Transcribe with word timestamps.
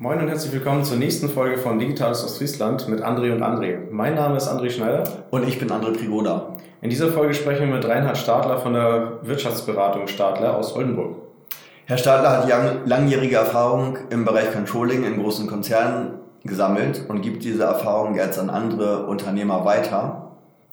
Moin 0.00 0.20
und 0.20 0.28
herzlich 0.28 0.52
willkommen 0.52 0.84
zur 0.84 0.96
nächsten 0.96 1.28
Folge 1.28 1.58
von 1.58 1.80
Digitales 1.80 2.22
Ostfriesland 2.22 2.86
mit 2.86 3.02
André 3.02 3.32
und 3.32 3.42
André. 3.42 3.78
Mein 3.90 4.14
Name 4.14 4.36
ist 4.36 4.46
André 4.46 4.70
Schneider. 4.70 5.02
Und 5.32 5.48
ich 5.48 5.58
bin 5.58 5.70
André 5.70 5.92
Prigoda. 5.92 6.54
In 6.80 6.88
dieser 6.88 7.08
Folge 7.08 7.34
sprechen 7.34 7.66
wir 7.66 7.74
mit 7.74 7.84
Reinhard 7.84 8.16
Stadler 8.16 8.58
von 8.58 8.74
der 8.74 9.18
Wirtschaftsberatung 9.22 10.06
Stadler 10.06 10.56
aus 10.56 10.76
Oldenburg. 10.76 11.16
Herr 11.86 11.98
Stadler 11.98 12.30
hat 12.30 12.86
langjährige 12.86 13.34
Erfahrung 13.34 13.98
im 14.10 14.24
Bereich 14.24 14.52
Controlling 14.52 15.02
in 15.02 15.20
großen 15.20 15.48
Konzernen 15.48 16.12
gesammelt 16.44 17.04
und 17.08 17.22
gibt 17.22 17.42
diese 17.42 17.64
Erfahrung 17.64 18.14
jetzt 18.14 18.38
an 18.38 18.50
andere 18.50 19.06
Unternehmer 19.06 19.64
weiter. 19.64 20.30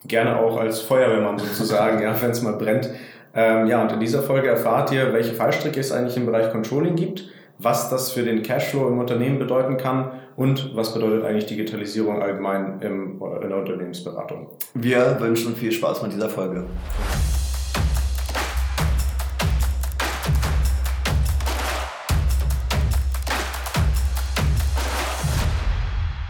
Gerne 0.07 0.38
auch 0.38 0.60
als 0.60 0.82
Feuerwehrmann 0.82 1.39
sozusagen, 1.39 2.00
ja, 2.04 2.14
wenn 2.21 2.30
es 2.30 2.44
mal 2.44 2.57
brennt. 2.57 2.92
Ähm, 3.34 3.66
ja, 3.66 3.82
und 3.82 3.92
in 3.92 4.00
dieser 4.00 4.21
Folge 4.21 4.50
erfahrt 4.50 4.92
ihr, 4.92 5.14
welche 5.14 5.34
Fallstricke 5.34 5.80
es 5.80 5.92
eigentlich 5.92 6.16
im 6.16 6.28
Bereich 6.28 6.52
Controlling 6.52 6.96
gibt 6.96 7.23
was 7.58 7.90
das 7.90 8.12
für 8.12 8.24
den 8.24 8.44
Cashflow 8.44 8.88
im 8.88 9.00
Unternehmen 9.00 9.40
bedeuten 9.40 9.78
kann 9.78 10.12
und 10.36 10.76
was 10.76 10.94
bedeutet 10.94 11.23
eigentlich 11.23 11.45
Digitalisierung 11.45 12.22
allgemein 12.22 12.81
im, 12.81 13.22
in 13.41 13.50
der 13.50 13.58
Unternehmensberatung. 13.58 14.50
Wir 14.73 15.18
wünschen 15.20 15.55
viel 15.55 15.72
Spaß 15.72 16.04
mit 16.04 16.14
dieser 16.14 16.30
Folge. 16.30 16.66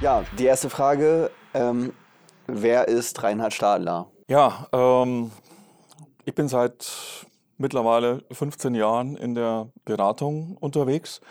Ja, 0.02 0.24
die 0.38 0.46
erste 0.46 0.70
Frage, 0.70 1.32
ähm, 1.56 1.92
wer 2.46 2.88
ist 2.88 3.24
Reinhard 3.24 3.54
Stadler? 3.54 4.06
Ja, 4.28 4.68
ähm, 4.72 5.32
ich 6.26 6.36
bin 6.36 6.48
seit 6.48 6.86
mittlerweile 7.58 8.24
15 8.32 8.76
Jahren 8.76 9.16
in 9.16 9.36
der 9.36 9.70
Beratung 9.86 10.58
unterwegs. 10.60 11.22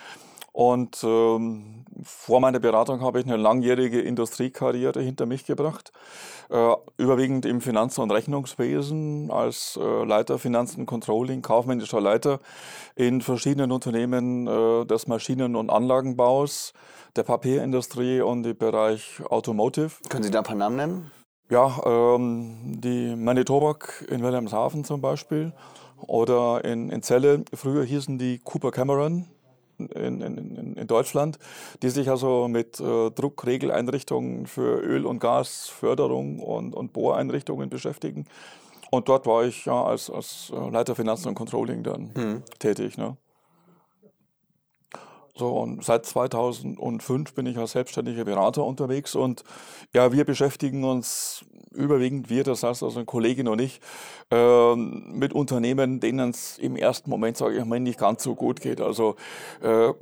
Und 0.53 1.03
ähm, 1.03 1.85
vor 2.05 2.41
meiner 2.41 2.61
Beratung 2.61 3.01
habe 3.01 3.19
ich 3.19 3.27
eine 3.27 3.37
langjährige 3.37 4.01
Industriekarriere 4.01 5.01
hinter 5.01 5.27
mich 5.27 5.47
gebracht, 5.47 5.93
äh, 6.49 6.75
überwiegend 6.97 7.45
im 7.45 7.61
Finanz- 7.61 7.99
und 7.99 8.13
Rechnungswesen 8.13 9.33
als 9.33 9.77
äh, 9.83 10.05
Leiter 10.05 10.39
Finanzen 10.39 10.87
Controlling, 10.87 11.43
kaufmännischer 11.43 12.01
Leiter 12.01 12.39
in 12.95 13.21
verschiedenen 13.21 13.73
Unternehmen 13.73 14.47
äh, 14.47 14.85
des 14.85 15.09
Maschinen- 15.09 15.57
und 15.57 15.71
Anlagenbaus, 15.71 16.73
der 17.17 17.25
Papierindustrie 17.25 18.21
und 18.21 18.47
im 18.47 18.57
Bereich 18.57 19.23
Automotive. 19.29 19.91
Können 20.09 20.23
Sie 20.23 20.31
da 20.31 20.39
ein 20.39 20.45
paar 20.45 20.55
Namen 20.55 20.77
nennen? 20.77 21.11
Ja, 21.51 21.81
ähm, 21.85 22.81
die 22.81 23.15
Manitobak 23.17 24.07
in 24.09 24.23
Wilhelmshaven 24.23 24.85
zum 24.85 25.01
Beispiel 25.01 25.53
oder 26.01 26.65
in, 26.65 26.91
in 26.91 27.03
Celle, 27.03 27.45
früher 27.55 27.85
hießen 27.85 28.19
die 28.19 28.39
Cooper 28.39 28.71
Cameron 28.71 29.27
in, 29.79 30.21
in, 30.21 30.75
in 30.77 30.87
Deutschland, 30.87 31.39
die 31.83 31.91
sich 31.91 32.09
also 32.09 32.49
mit 32.49 32.81
äh, 32.81 33.11
Druckregeleinrichtungen 33.11 34.47
für 34.47 34.81
Öl- 34.81 35.07
und 35.07 35.19
Gasförderung 35.19 36.41
und, 36.41 36.75
und 36.75 36.93
Bohreinrichtungen 36.93 37.71
beschäftigen. 37.71 38.27
Und 38.91 39.09
dort 39.09 39.27
war 39.27 39.45
ich 39.45 39.65
ja 39.65 39.85
als, 39.85 40.11
als 40.11 40.53
äh, 40.55 40.71
Leiter 40.71 40.95
Finanzen 40.95 41.29
und 41.29 41.35
Controlling 41.35 41.83
dann 41.83 42.13
mhm. 42.15 42.43
tätig. 42.59 42.97
Ne? 42.97 43.17
So, 45.37 45.59
und 45.59 45.85
seit 45.85 46.07
2005 46.07 47.35
bin 47.35 47.47
ich 47.47 47.59
als 47.59 47.73
selbstständiger 47.73 48.25
Berater 48.25 48.65
unterwegs 48.65 49.17
und 49.17 49.43
ja, 49.93 50.13
wir 50.13 50.25
beschäftigen 50.25 50.85
uns 50.85 51.45
überwiegend, 51.75 52.31
wir, 52.31 52.45
das 52.45 52.63
heißt 52.63 52.83
also 52.83 52.99
eine 52.99 53.07
Kollegin 53.07 53.49
und 53.49 53.61
ich, 53.61 53.81
äh, 54.31 54.77
mit 54.77 55.33
Unternehmen, 55.33 56.01
denen 56.01 56.31
es 56.31 56.59
im 56.59 56.77
ersten 56.77 57.11
Moment, 57.11 57.37
sage 57.37 57.59
ich 57.59 57.65
mal, 57.65 57.81
nicht 57.81 57.99
ganz 57.99 58.23
so 58.23 58.35
gut 58.35 58.61
geht. 58.61 58.81
Also 58.81 59.17
äh, 59.63 59.93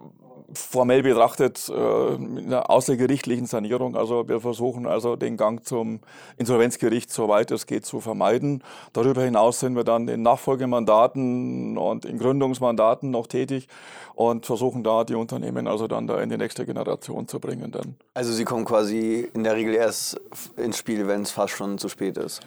formell 0.55 1.03
betrachtet 1.03 1.69
äh, 1.69 2.14
in 2.14 2.50
der 2.50 2.70
außergerichtlichen 2.70 3.47
Sanierung. 3.47 3.97
Also 3.97 4.28
wir 4.28 4.41
versuchen 4.41 4.86
also 4.86 5.17
den 5.17 5.36
Gang 5.36 5.64
zum 5.64 6.00
Insolvenzgericht, 6.36 7.12
soweit 7.12 7.50
es 7.50 7.67
geht, 7.67 7.86
zu 7.86 8.00
vermeiden. 8.00 8.62
Darüber 8.92 9.23
hinaus 9.23 9.61
sind 9.61 9.74
wir 9.77 9.85
dann 9.85 10.08
in 10.08 10.23
Nachfolgemandaten 10.23 11.79
und 11.79 12.05
in 12.05 12.18
Gründungsmandaten 12.18 13.11
noch 13.11 13.27
tätig 13.27 13.68
und 14.14 14.46
versuchen 14.46 14.85
da 14.85 15.05
die 15.05 15.14
Unternehmen 15.14 15.67
also 15.67 15.89
dann 15.89 16.07
da 16.07 16.20
in 16.20 16.29
die 16.29 16.36
nächste 16.36 16.67
Generation 16.67 17.29
zu 17.29 17.41
bringen. 17.41 17.70
Dann. 17.73 17.96
Also 18.14 18.33
Sie 18.33 18.45
kommen 18.45 18.64
quasi 18.64 19.29
in 19.35 19.45
der 19.45 19.57
Regel 19.57 19.74
erst 19.74 20.20
ins 20.57 20.79
Spiel, 20.79 21.08
wenn 21.08 21.23
es 21.23 21.30
fast 21.30 21.55
schon 21.55 21.79
zu 21.79 21.89
spät 21.89 22.17
ist. 22.18 22.41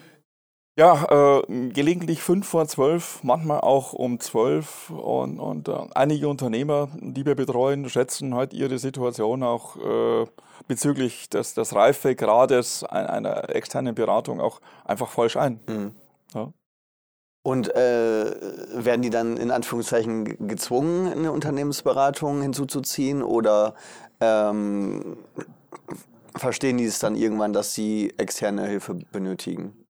Ja, 0.77 1.39
äh, 1.39 1.69
gelegentlich 1.69 2.21
fünf 2.21 2.49
vor 2.49 2.67
zwölf, 2.67 3.23
manchmal 3.23 3.61
auch 3.61 3.93
um 3.93 4.19
zwölf. 4.19 4.89
Und, 4.89 5.39
und 5.39 5.69
äh, 5.69 5.77
einige 5.93 6.27
Unternehmer, 6.27 6.89
die 6.99 7.25
wir 7.25 7.35
betreuen, 7.35 7.87
schätzen 7.87 8.35
halt 8.35 8.53
ihre 8.53 8.77
Situation 8.77 9.41
auch 9.41 9.77
äh, 9.77 10.25
bezüglich 10.67 11.29
des, 11.29 11.53
des 11.53 11.73
Reifegrades 11.73 12.83
einer 12.83 13.55
externen 13.55 13.95
Beratung 13.95 14.41
auch 14.41 14.59
einfach 14.83 15.09
falsch 15.09 15.37
ein. 15.37 15.61
Mhm. 15.67 15.91
Ja. 16.33 16.51
Und 17.43 17.73
äh, 17.73 18.35
werden 18.73 19.01
die 19.01 19.11
dann 19.11 19.37
in 19.37 19.51
Anführungszeichen 19.51 20.47
gezwungen, 20.47 21.09
eine 21.09 21.31
Unternehmensberatung 21.31 22.41
hinzuzuziehen 22.41 23.23
oder 23.23 23.75
ähm, 24.19 25.15
verstehen 26.35 26.77
die 26.79 26.85
es 26.85 26.99
dann 26.99 27.15
irgendwann, 27.15 27.53
dass 27.53 27.73
sie 27.73 28.13
externe 28.17 28.67
Hilfe 28.67 28.95
benötigen? 29.13 29.84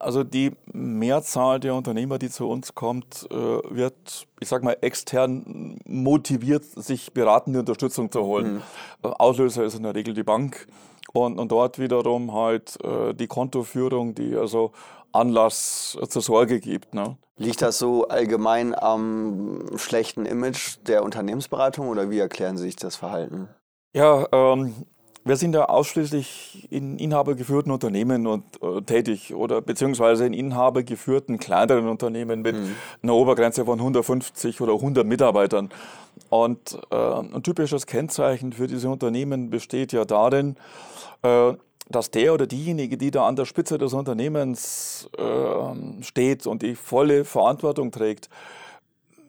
Also 0.00 0.24
die 0.24 0.52
Mehrzahl 0.72 1.60
der 1.60 1.74
Unternehmer, 1.74 2.18
die 2.18 2.30
zu 2.30 2.48
uns 2.48 2.74
kommt, 2.74 3.28
äh, 3.30 3.34
wird, 3.34 4.26
ich 4.40 4.48
sag 4.48 4.62
mal, 4.62 4.76
extern 4.80 5.78
motiviert, 5.86 6.64
sich 6.64 7.12
beratende 7.12 7.60
Unterstützung 7.60 8.10
zu 8.10 8.22
holen. 8.22 8.54
Mhm. 8.54 8.62
Äh, 9.02 9.08
Auslöser 9.08 9.64
ist 9.64 9.74
in 9.74 9.82
der 9.82 9.94
Regel 9.94 10.14
die 10.14 10.22
Bank 10.22 10.66
und, 11.12 11.38
und 11.38 11.52
dort 11.52 11.78
wiederum 11.78 12.32
halt 12.32 12.82
äh, 12.82 13.12
die 13.14 13.26
Kontoführung, 13.26 14.14
die 14.14 14.36
also 14.36 14.72
Anlass 15.12 15.98
zur 16.08 16.22
Sorge 16.22 16.60
gibt. 16.60 16.94
Ne? 16.94 17.16
Liegt 17.36 17.62
das 17.62 17.78
so 17.78 18.08
allgemein 18.08 18.74
am 18.74 19.66
schlechten 19.76 20.24
Image 20.24 20.78
der 20.86 21.02
Unternehmensberatung 21.02 21.88
oder 21.88 22.10
wie 22.10 22.18
erklären 22.18 22.56
Sie 22.56 22.64
sich 22.64 22.76
das 22.76 22.96
Verhalten? 22.96 23.48
Ja, 23.92 24.26
ähm, 24.32 24.74
wir 25.24 25.36
sind 25.36 25.54
ja 25.54 25.68
ausschließlich 25.68 26.68
in 26.70 26.98
inhabergeführten 26.98 27.70
Unternehmen 27.70 28.26
und, 28.26 28.44
äh, 28.62 28.80
tätig 28.82 29.34
oder 29.34 29.60
beziehungsweise 29.60 30.24
in 30.26 30.32
inhabergeführten 30.32 31.38
kleineren 31.38 31.88
Unternehmen 31.88 32.42
mit 32.42 32.56
mhm. 32.56 32.74
einer 33.02 33.14
Obergrenze 33.14 33.64
von 33.64 33.78
150 33.78 34.60
oder 34.60 34.74
100 34.74 35.06
Mitarbeitern. 35.06 35.70
Und 36.30 36.78
äh, 36.90 36.96
ein 36.96 37.42
typisches 37.42 37.86
Kennzeichen 37.86 38.52
für 38.52 38.66
diese 38.66 38.88
Unternehmen 38.88 39.50
besteht 39.50 39.92
ja 39.92 40.04
darin, 40.04 40.56
äh, 41.22 41.52
dass 41.88 42.10
der 42.10 42.32
oder 42.32 42.46
diejenige, 42.46 42.96
die 42.96 43.10
da 43.10 43.26
an 43.26 43.36
der 43.36 43.44
Spitze 43.44 43.76
des 43.76 43.92
Unternehmens 43.92 45.10
äh, 45.18 46.02
steht 46.02 46.46
und 46.46 46.62
die 46.62 46.76
volle 46.76 47.24
Verantwortung 47.24 47.90
trägt, 47.90 48.30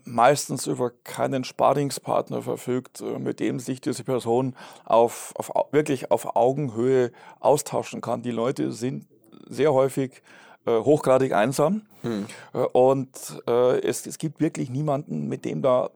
meistens 0.06 0.68
über 0.68 0.92
keinen 1.04 1.44
Sparingspartner 1.44 2.42
verfügt, 2.42 3.02
äh, 3.02 3.20
mit 3.20 3.40
dem 3.40 3.60
sich 3.60 3.82
diese 3.82 4.04
Person 4.04 4.56
auf, 4.86 5.34
auf, 5.36 5.52
wirklich 5.72 6.12
auf 6.12 6.36
Augenhöhe 6.36 7.12
austauschen 7.40 8.02
kann. 8.02 8.22
Die 8.22 8.32
Leute 8.32 8.72
sind 8.72 9.06
sehr 9.48 9.74
häufig 9.74 10.22
äh, 10.66 10.80
hochgradig 10.80 11.34
einsam 11.34 11.84
hm. 12.02 12.26
Äh, 12.54 12.58
und 12.58 13.10
äh, 13.48 13.80
es, 13.82 14.06
es 14.06 14.18
gibt 14.18 14.40
wirklich 14.40 14.70
niemanden, 14.70 15.28
mit 15.28 15.46
dem 15.46 15.62
da 15.62 15.90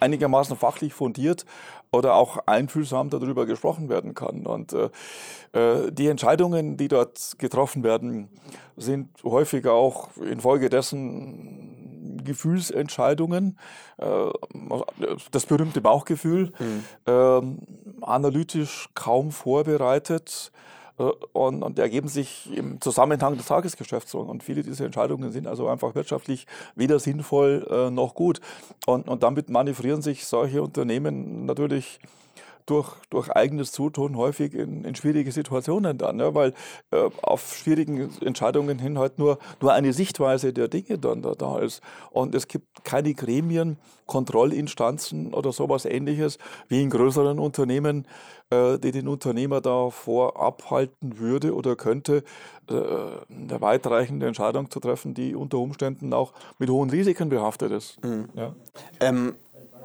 einigermaßen 0.00 0.56
fachlich 0.56 0.94
fundiert 0.94 1.44
oder 1.92 2.14
auch 2.14 2.38
einfühlsam 2.46 3.10
darüber 3.10 3.46
gesprochen 3.46 3.88
werden 3.88 4.14
kann. 4.14 4.46
Und 4.46 4.72
äh, 4.72 4.90
äh, 5.52 5.92
die 5.92 6.08
Entscheidungen, 6.08 6.76
die 6.76 6.88
dort 6.88 7.38
getroffen 7.38 7.82
werden, 7.82 8.28
sind 8.76 9.08
häufig 9.24 9.66
auch 9.66 10.08
infolgedessen 10.16 11.95
Gefühlsentscheidungen, 12.26 13.58
äh, 13.98 14.06
das 15.30 15.46
berühmte 15.46 15.80
Bauchgefühl, 15.80 16.52
mhm. 16.58 16.84
Ähm, 17.06 17.58
analytisch 18.02 18.88
kaum 18.94 19.30
vorbereitet 19.32 20.52
äh, 20.98 21.02
und, 21.32 21.62
und 21.62 21.78
ergeben 21.78 22.08
sich 22.08 22.50
im 22.54 22.80
Zusammenhang 22.80 23.36
des 23.36 23.46
Tagesgeschäfts. 23.46 24.14
Und 24.14 24.42
viele 24.42 24.62
dieser 24.62 24.84
Entscheidungen 24.84 25.32
sind 25.32 25.46
also 25.46 25.68
einfach 25.68 25.94
wirtschaftlich 25.94 26.46
weder 26.74 26.98
sinnvoll 26.98 27.66
äh, 27.70 27.90
noch 27.90 28.14
gut. 28.14 28.40
Und, 28.86 29.08
und 29.08 29.22
damit 29.22 29.48
manövrieren 29.48 30.02
sich 30.02 30.26
solche 30.26 30.62
Unternehmen 30.62 31.46
natürlich 31.46 32.00
durch, 32.66 32.94
durch 33.10 33.30
eigenes 33.30 33.72
Zutun 33.72 34.16
häufig 34.16 34.54
in, 34.54 34.84
in 34.84 34.94
schwierige 34.94 35.32
Situationen 35.32 35.98
dann, 35.98 36.18
ja, 36.18 36.34
weil 36.34 36.52
äh, 36.90 37.08
auf 37.22 37.56
schwierigen 37.56 38.10
Entscheidungen 38.20 38.78
hin 38.78 38.98
halt 38.98 39.18
nur, 39.18 39.38
nur 39.60 39.72
eine 39.72 39.92
Sichtweise 39.92 40.52
der 40.52 40.68
Dinge 40.68 40.98
dann 40.98 41.22
da, 41.22 41.32
da 41.32 41.58
ist. 41.60 41.80
Und 42.10 42.34
es 42.34 42.48
gibt 42.48 42.84
keine 42.84 43.14
Gremien, 43.14 43.78
Kontrollinstanzen 44.06 45.34
oder 45.34 45.52
sowas 45.52 45.84
ähnliches 45.84 46.38
wie 46.68 46.82
in 46.82 46.90
größeren 46.90 47.38
Unternehmen, 47.38 48.06
äh, 48.50 48.78
die 48.78 48.92
den 48.92 49.08
Unternehmer 49.08 49.60
davor 49.60 50.40
abhalten 50.40 51.18
würde 51.18 51.54
oder 51.54 51.76
könnte, 51.76 52.22
äh, 52.68 52.74
eine 52.74 53.60
weitreichende 53.60 54.26
Entscheidung 54.26 54.70
zu 54.70 54.80
treffen, 54.80 55.14
die 55.14 55.34
unter 55.34 55.58
Umständen 55.58 56.12
auch 56.12 56.32
mit 56.58 56.70
hohen 56.70 56.90
Risiken 56.90 57.28
behaftet 57.28 57.72
ist. 57.72 58.02
Mhm. 58.04 58.28
Ja. 58.34 58.54
Ähm 59.00 59.34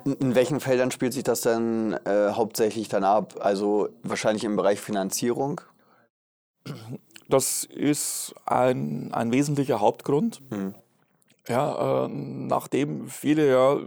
In 0.05 0.35
welchen 0.35 0.59
Feldern 0.59 0.91
spielt 0.91 1.13
sich 1.13 1.23
das 1.23 1.41
denn 1.41 1.93
äh, 2.05 2.31
hauptsächlich 2.31 2.87
dann 2.87 3.03
ab? 3.03 3.35
Also 3.39 3.89
wahrscheinlich 4.03 4.43
im 4.43 4.55
Bereich 4.55 4.79
Finanzierung? 4.79 5.61
Das 7.29 7.63
ist 7.63 8.35
ein, 8.45 9.13
ein 9.13 9.31
wesentlicher 9.31 9.79
Hauptgrund. 9.79 10.41
Mhm. 10.51 10.75
Ja, 11.47 12.05
äh, 12.05 12.07
nachdem 12.09 13.07
viele 13.07 13.49
ja 13.49 13.77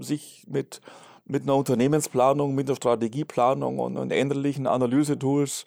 sich 0.00 0.44
mit, 0.48 0.80
mit 1.24 1.44
einer 1.44 1.54
Unternehmensplanung, 1.54 2.54
mit 2.54 2.68
einer 2.68 2.76
Strategieplanung 2.76 3.78
und, 3.78 3.96
und 3.96 4.10
ähnlichen 4.10 4.66
Analysetools 4.66 5.64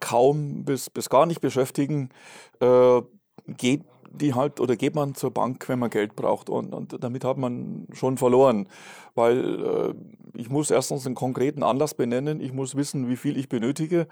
kaum 0.00 0.64
bis, 0.64 0.90
bis 0.90 1.10
gar 1.10 1.26
nicht 1.26 1.40
beschäftigen, 1.40 2.10
äh, 2.60 3.02
geht 3.46 3.84
die 4.10 4.34
halt 4.34 4.60
oder 4.60 4.76
geht 4.76 4.94
man 4.94 5.14
zur 5.14 5.30
Bank, 5.30 5.68
wenn 5.68 5.78
man 5.78 5.90
Geld 5.90 6.16
braucht. 6.16 6.50
Und, 6.50 6.74
und 6.74 7.02
damit 7.02 7.24
hat 7.24 7.38
man 7.38 7.86
schon 7.92 8.16
verloren, 8.16 8.68
weil 9.14 9.64
äh, 9.64 9.94
ich 10.34 10.50
muss 10.50 10.70
erstens 10.70 11.06
einen 11.06 11.14
konkreten 11.14 11.62
Anlass 11.62 11.94
benennen, 11.94 12.40
ich 12.40 12.52
muss 12.52 12.76
wissen, 12.76 13.08
wie 13.08 13.16
viel 13.16 13.36
ich 13.36 13.48
benötige, 13.48 14.06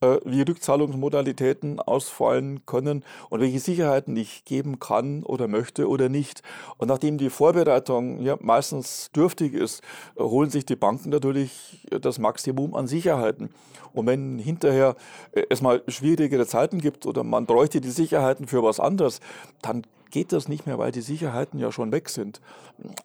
äh, 0.00 0.16
wie 0.24 0.42
Rückzahlungsmodalitäten 0.42 1.80
ausfallen 1.80 2.66
können 2.66 3.04
und 3.30 3.40
welche 3.40 3.60
Sicherheiten 3.60 4.16
ich 4.16 4.44
geben 4.44 4.78
kann 4.78 5.22
oder 5.22 5.48
möchte 5.48 5.88
oder 5.88 6.08
nicht. 6.08 6.42
Und 6.78 6.88
nachdem 6.88 7.18
die 7.18 7.30
Vorbereitung 7.30 8.20
ja 8.22 8.36
meistens 8.40 9.10
dürftig 9.12 9.54
ist, 9.54 9.82
äh, 10.16 10.22
holen 10.22 10.50
sich 10.50 10.66
die 10.66 10.76
Banken 10.76 11.10
natürlich 11.10 11.86
das 12.00 12.18
Maximum 12.18 12.74
an 12.74 12.86
Sicherheiten. 12.86 13.50
Und 13.92 14.06
wenn 14.06 14.38
hinterher 14.38 14.96
äh, 15.32 15.42
es 15.50 15.62
mal 15.62 15.82
schwierigere 15.88 16.46
Zeiten 16.46 16.80
gibt 16.80 17.06
oder 17.06 17.24
man 17.24 17.46
bräuchte 17.46 17.80
die 17.80 17.90
Sicherheiten 17.90 18.46
für 18.46 18.62
was 18.62 18.80
anderes, 18.80 19.20
dann 19.62 19.82
geht 20.10 20.32
das 20.32 20.48
nicht 20.48 20.66
mehr, 20.66 20.78
weil 20.78 20.92
die 20.92 21.00
Sicherheiten 21.00 21.58
ja 21.58 21.70
schon 21.72 21.92
weg 21.92 22.08
sind. 22.08 22.40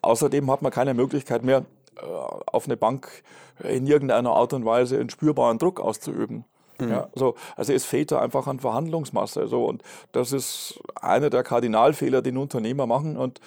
Außerdem 0.02 0.50
hat 0.50 0.62
man 0.62 0.72
keine 0.72 0.94
Möglichkeit 0.94 1.44
mehr, 1.44 1.64
äh, 1.96 2.04
auf 2.04 2.66
eine 2.66 2.76
Bank 2.76 3.22
in 3.62 3.86
irgendeiner 3.86 4.30
Art 4.30 4.52
und 4.52 4.64
Weise 4.64 4.98
einen 4.98 5.10
spürbaren 5.10 5.58
Druck 5.58 5.80
auszuüben. 5.80 6.44
Mhm. 6.78 6.90
Ja, 6.90 7.08
so, 7.14 7.34
also 7.56 7.72
es 7.72 7.84
fehlt 7.84 8.10
da 8.10 8.20
einfach 8.20 8.46
an 8.46 8.60
Verhandlungsmasse. 8.60 9.46
So, 9.46 9.64
und 9.64 9.82
das 10.12 10.32
ist 10.32 10.80
einer 11.00 11.30
der 11.30 11.42
Kardinalfehler, 11.42 12.22
den 12.22 12.36
Unternehmer 12.36 12.86
machen. 12.86 13.16
Und 13.16 13.40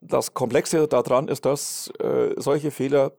das 0.00 0.34
Komplexe 0.34 0.86
daran 0.88 1.28
ist, 1.28 1.44
dass 1.44 1.90
äh, 2.00 2.34
solche 2.36 2.70
Fehler 2.70 3.12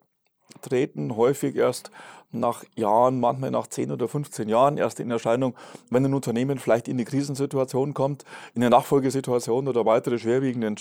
treten 0.61 1.15
häufig 1.15 1.55
erst 1.55 1.91
nach 2.31 2.63
Jahren, 2.75 3.19
manchmal 3.19 3.51
nach 3.51 3.67
10 3.67 3.91
oder 3.91 4.07
15 4.07 4.49
Jahren 4.49 4.77
erst 4.77 4.99
in 4.99 5.09
Erscheinung, 5.09 5.55
wenn 5.89 6.05
ein 6.05 6.13
Unternehmen 6.13 6.59
vielleicht 6.59 6.87
in 6.87 6.95
eine 6.95 7.05
Krisensituation 7.05 7.93
kommt, 7.93 8.23
in 8.53 8.61
eine 8.61 8.69
Nachfolgesituation 8.69 9.67
oder 9.67 9.85
weitere 9.85 10.19
schwerwiegende 10.19 10.75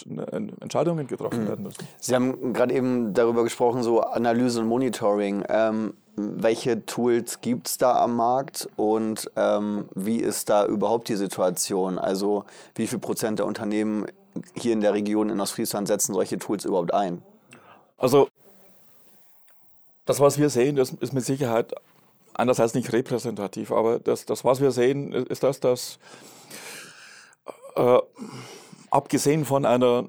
Entscheidungen 0.60 1.06
getroffen 1.06 1.44
mhm. 1.44 1.48
werden 1.48 1.62
müssen. 1.64 1.88
Sie 1.98 2.14
haben 2.14 2.52
gerade 2.52 2.74
eben 2.74 3.14
darüber 3.14 3.44
gesprochen, 3.44 3.82
so 3.82 4.00
Analyse 4.00 4.60
und 4.60 4.66
Monitoring. 4.66 5.44
Ähm, 5.48 5.94
welche 6.16 6.84
Tools 6.84 7.40
gibt 7.40 7.68
es 7.68 7.78
da 7.78 8.02
am 8.02 8.16
Markt 8.16 8.68
und 8.76 9.30
ähm, 9.36 9.88
wie 9.94 10.16
ist 10.16 10.50
da 10.50 10.66
überhaupt 10.66 11.08
die 11.08 11.14
Situation? 11.14 11.98
Also 11.98 12.44
wie 12.74 12.88
viel 12.88 12.98
Prozent 12.98 13.38
der 13.38 13.46
Unternehmen 13.46 14.06
hier 14.54 14.72
in 14.72 14.80
der 14.80 14.92
Region 14.92 15.30
in 15.30 15.40
Ostfriesland 15.40 15.88
setzen 15.88 16.14
solche 16.14 16.38
Tools 16.38 16.64
überhaupt 16.64 16.92
ein? 16.92 17.22
Also 17.96 18.28
das, 20.08 20.20
was 20.20 20.38
wir 20.38 20.48
sehen, 20.48 20.76
das 20.76 20.90
ist 20.90 21.12
mit 21.12 21.24
Sicherheit 21.24 21.74
einerseits 22.32 22.72
nicht 22.72 22.92
repräsentativ, 22.94 23.70
aber 23.70 23.98
das, 23.98 24.24
das 24.24 24.42
was 24.42 24.60
wir 24.62 24.70
sehen, 24.70 25.12
ist 25.12 25.42
das, 25.42 25.60
dass 25.60 25.98
äh, 27.76 27.98
abgesehen 28.90 29.44
von 29.44 29.66
einer 29.66 30.08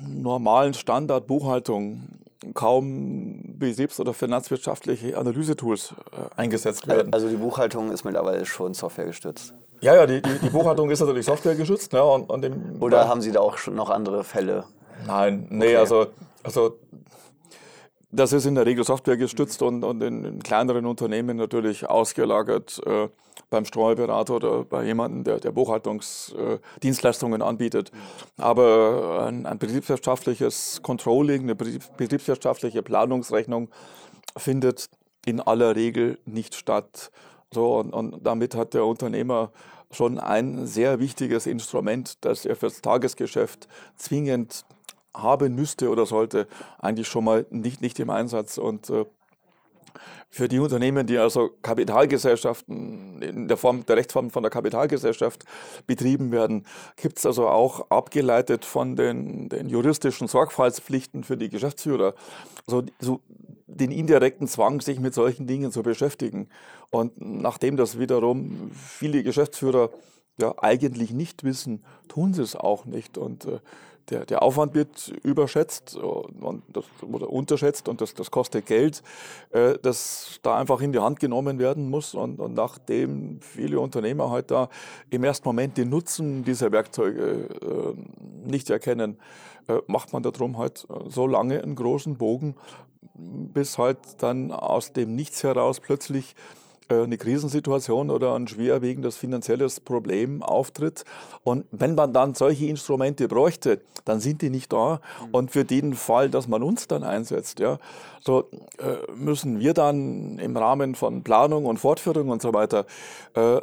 normalen 0.00 0.74
Standardbuchhaltung 0.74 2.08
kaum 2.54 3.58
betriebs- 3.58 4.00
oder 4.00 4.12
finanzwirtschaftliche 4.12 5.16
Analysetools 5.16 5.94
äh, 6.10 6.40
eingesetzt 6.40 6.88
werden. 6.88 7.12
Also 7.12 7.28
die 7.28 7.36
Buchhaltung 7.36 7.92
ist 7.92 8.04
mittlerweile 8.04 8.44
schon 8.44 8.74
softwaregestützt. 8.74 9.54
Ja, 9.80 9.94
ja, 9.94 10.06
die, 10.06 10.20
die, 10.20 10.38
die 10.40 10.50
Buchhaltung 10.50 10.90
ist 10.90 10.98
natürlich 10.98 11.26
softwaregestützt. 11.26 11.92
Ja, 11.92 12.02
und, 12.02 12.28
und 12.28 12.42
dem, 12.42 12.82
Oder 12.82 13.08
haben 13.08 13.20
Sie 13.20 13.30
da 13.30 13.38
auch 13.38 13.56
schon 13.56 13.76
noch 13.76 13.90
andere 13.90 14.24
Fälle? 14.24 14.64
Nein, 15.06 15.46
nee, 15.50 15.66
okay. 15.66 15.76
also, 15.76 16.06
also 16.42 16.76
das 18.10 18.32
ist 18.32 18.46
in 18.46 18.54
der 18.54 18.64
Regel 18.64 18.84
Software 18.84 19.16
gestützt 19.16 19.60
und, 19.62 19.84
und 19.84 20.02
in, 20.02 20.24
in, 20.24 20.42
kleineren 20.42 20.86
Unternehmen 20.86 21.36
natürlich 21.36 21.88
ausgelagert 21.88 22.80
äh, 22.86 23.08
beim 23.50 23.64
Steuerberater 23.64 24.36
oder 24.36 24.64
bei 24.64 24.84
jemandem, 24.84 25.24
der, 25.24 25.40
der 25.40 25.52
Buchhaltungsdienstleistungen 25.52 27.40
äh, 27.40 27.44
anbietet. 27.44 27.92
Aber 28.38 29.26
ein, 29.26 29.44
ein, 29.44 29.58
betriebswirtschaftliches 29.58 30.80
Controlling, 30.82 31.42
eine 31.42 31.54
betriebswirtschaftliche 31.54 32.82
Planungsrechnung 32.82 33.68
findet 34.36 34.88
in 35.26 35.40
aller 35.40 35.76
Regel 35.76 36.18
nicht 36.24 36.54
statt. 36.54 37.10
So, 37.52 37.78
und, 37.78 37.92
und 37.92 38.26
damit 38.26 38.54
hat 38.54 38.72
der 38.72 38.86
Unternehmer 38.86 39.50
schon 39.90 40.18
ein 40.18 40.66
sehr 40.66 40.98
wichtiges 40.98 41.46
Instrument, 41.46 42.24
das 42.24 42.44
er 42.44 42.56
fürs 42.56 42.80
Tagesgeschäft 42.80 43.68
zwingend 43.96 44.64
haben 45.14 45.54
müsste 45.54 45.90
oder 45.90 46.06
sollte, 46.06 46.46
eigentlich 46.78 47.08
schon 47.08 47.24
mal 47.24 47.46
nicht, 47.50 47.80
nicht 47.80 47.98
im 48.00 48.10
Einsatz. 48.10 48.58
Und 48.58 48.90
äh, 48.90 49.04
für 50.30 50.48
die 50.48 50.58
Unternehmen, 50.58 51.06
die 51.06 51.18
also 51.18 51.50
Kapitalgesellschaften 51.62 53.22
in 53.22 53.48
der 53.48 53.56
Form 53.56 53.86
der 53.86 53.96
Rechtsform 53.96 54.30
von 54.30 54.42
der 54.42 54.50
Kapitalgesellschaft 54.50 55.44
betrieben 55.86 56.30
werden, 56.32 56.66
gibt 56.96 57.18
es 57.18 57.26
also 57.26 57.48
auch 57.48 57.90
abgeleitet 57.90 58.64
von 58.64 58.94
den, 58.94 59.48
den, 59.48 59.68
juristischen 59.68 60.28
Sorgfaltspflichten 60.28 61.24
für 61.24 61.36
die 61.36 61.48
Geschäftsführer, 61.48 62.14
also 62.66 62.84
so 63.00 63.20
den 63.66 63.90
indirekten 63.90 64.48
Zwang, 64.48 64.80
sich 64.80 65.00
mit 65.00 65.14
solchen 65.14 65.46
Dingen 65.46 65.72
zu 65.72 65.82
beschäftigen. 65.82 66.48
Und 66.90 67.12
nachdem 67.20 67.76
das 67.76 67.98
wiederum 67.98 68.70
viele 68.74 69.22
Geschäftsführer 69.22 69.90
ja 70.38 70.54
eigentlich 70.58 71.12
nicht 71.12 71.44
wissen, 71.44 71.84
tun 72.08 72.34
sie 72.34 72.42
es 72.42 72.54
auch 72.54 72.84
nicht. 72.84 73.18
Und 73.18 73.46
äh, 73.46 73.60
der, 74.10 74.24
der 74.26 74.42
Aufwand 74.42 74.74
wird 74.74 75.08
überschätzt 75.22 75.98
das, 76.68 76.84
oder 77.02 77.30
unterschätzt 77.30 77.88
und 77.88 78.00
das, 78.00 78.14
das 78.14 78.30
kostet 78.30 78.66
Geld, 78.66 79.02
äh, 79.50 79.78
das 79.82 80.40
da 80.42 80.56
einfach 80.56 80.80
in 80.80 80.92
die 80.92 80.98
Hand 80.98 81.20
genommen 81.20 81.58
werden 81.58 81.90
muss. 81.90 82.14
Und, 82.14 82.40
und 82.40 82.54
nachdem 82.54 83.40
viele 83.40 83.80
Unternehmer 83.80 84.30
halt 84.30 84.50
da 84.50 84.68
im 85.10 85.24
ersten 85.24 85.48
Moment 85.48 85.76
den 85.76 85.90
Nutzen 85.90 86.44
dieser 86.44 86.72
Werkzeuge 86.72 87.48
äh, 87.62 88.48
nicht 88.48 88.70
erkennen, 88.70 89.18
äh, 89.68 89.78
macht 89.86 90.12
man 90.12 90.22
darum 90.22 90.58
halt 90.58 90.86
so 91.08 91.26
lange 91.26 91.62
einen 91.62 91.76
großen 91.76 92.16
Bogen, 92.16 92.54
bis 93.14 93.78
halt 93.78 93.98
dann 94.18 94.52
aus 94.52 94.92
dem 94.92 95.14
Nichts 95.14 95.42
heraus 95.42 95.80
plötzlich 95.80 96.32
äh, 96.32 96.67
eine 96.88 97.18
Krisensituation 97.18 98.10
oder 98.10 98.34
ein 98.34 98.48
schwerwiegendes 98.48 99.16
finanzielles 99.16 99.80
Problem 99.80 100.42
auftritt. 100.42 101.04
Und 101.44 101.66
wenn 101.70 101.94
man 101.94 102.12
dann 102.12 102.34
solche 102.34 102.66
Instrumente 102.66 103.28
bräuchte, 103.28 103.80
dann 104.04 104.20
sind 104.20 104.42
die 104.42 104.50
nicht 104.50 104.72
da. 104.72 105.00
Mhm. 105.20 105.34
Und 105.34 105.50
für 105.50 105.64
den 105.64 105.94
Fall, 105.94 106.30
dass 106.30 106.48
man 106.48 106.62
uns 106.62 106.88
dann 106.88 107.02
einsetzt, 107.02 107.60
ja, 107.60 107.78
so 108.20 108.48
äh, 108.78 109.12
müssen 109.14 109.60
wir 109.60 109.74
dann 109.74 110.38
im 110.38 110.56
Rahmen 110.56 110.94
von 110.94 111.22
Planung 111.22 111.66
und 111.66 111.78
Fortführung 111.78 112.30
und 112.30 112.42
so 112.42 112.52
weiter 112.54 112.86
äh, 113.34 113.60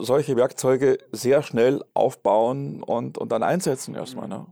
solche 0.00 0.36
Werkzeuge 0.36 0.98
sehr 1.12 1.42
schnell 1.42 1.84
aufbauen 1.94 2.82
und, 2.82 3.18
und 3.18 3.32
dann 3.32 3.42
einsetzen 3.42 3.94
erstmal. 3.94 4.28
Ne? 4.28 4.46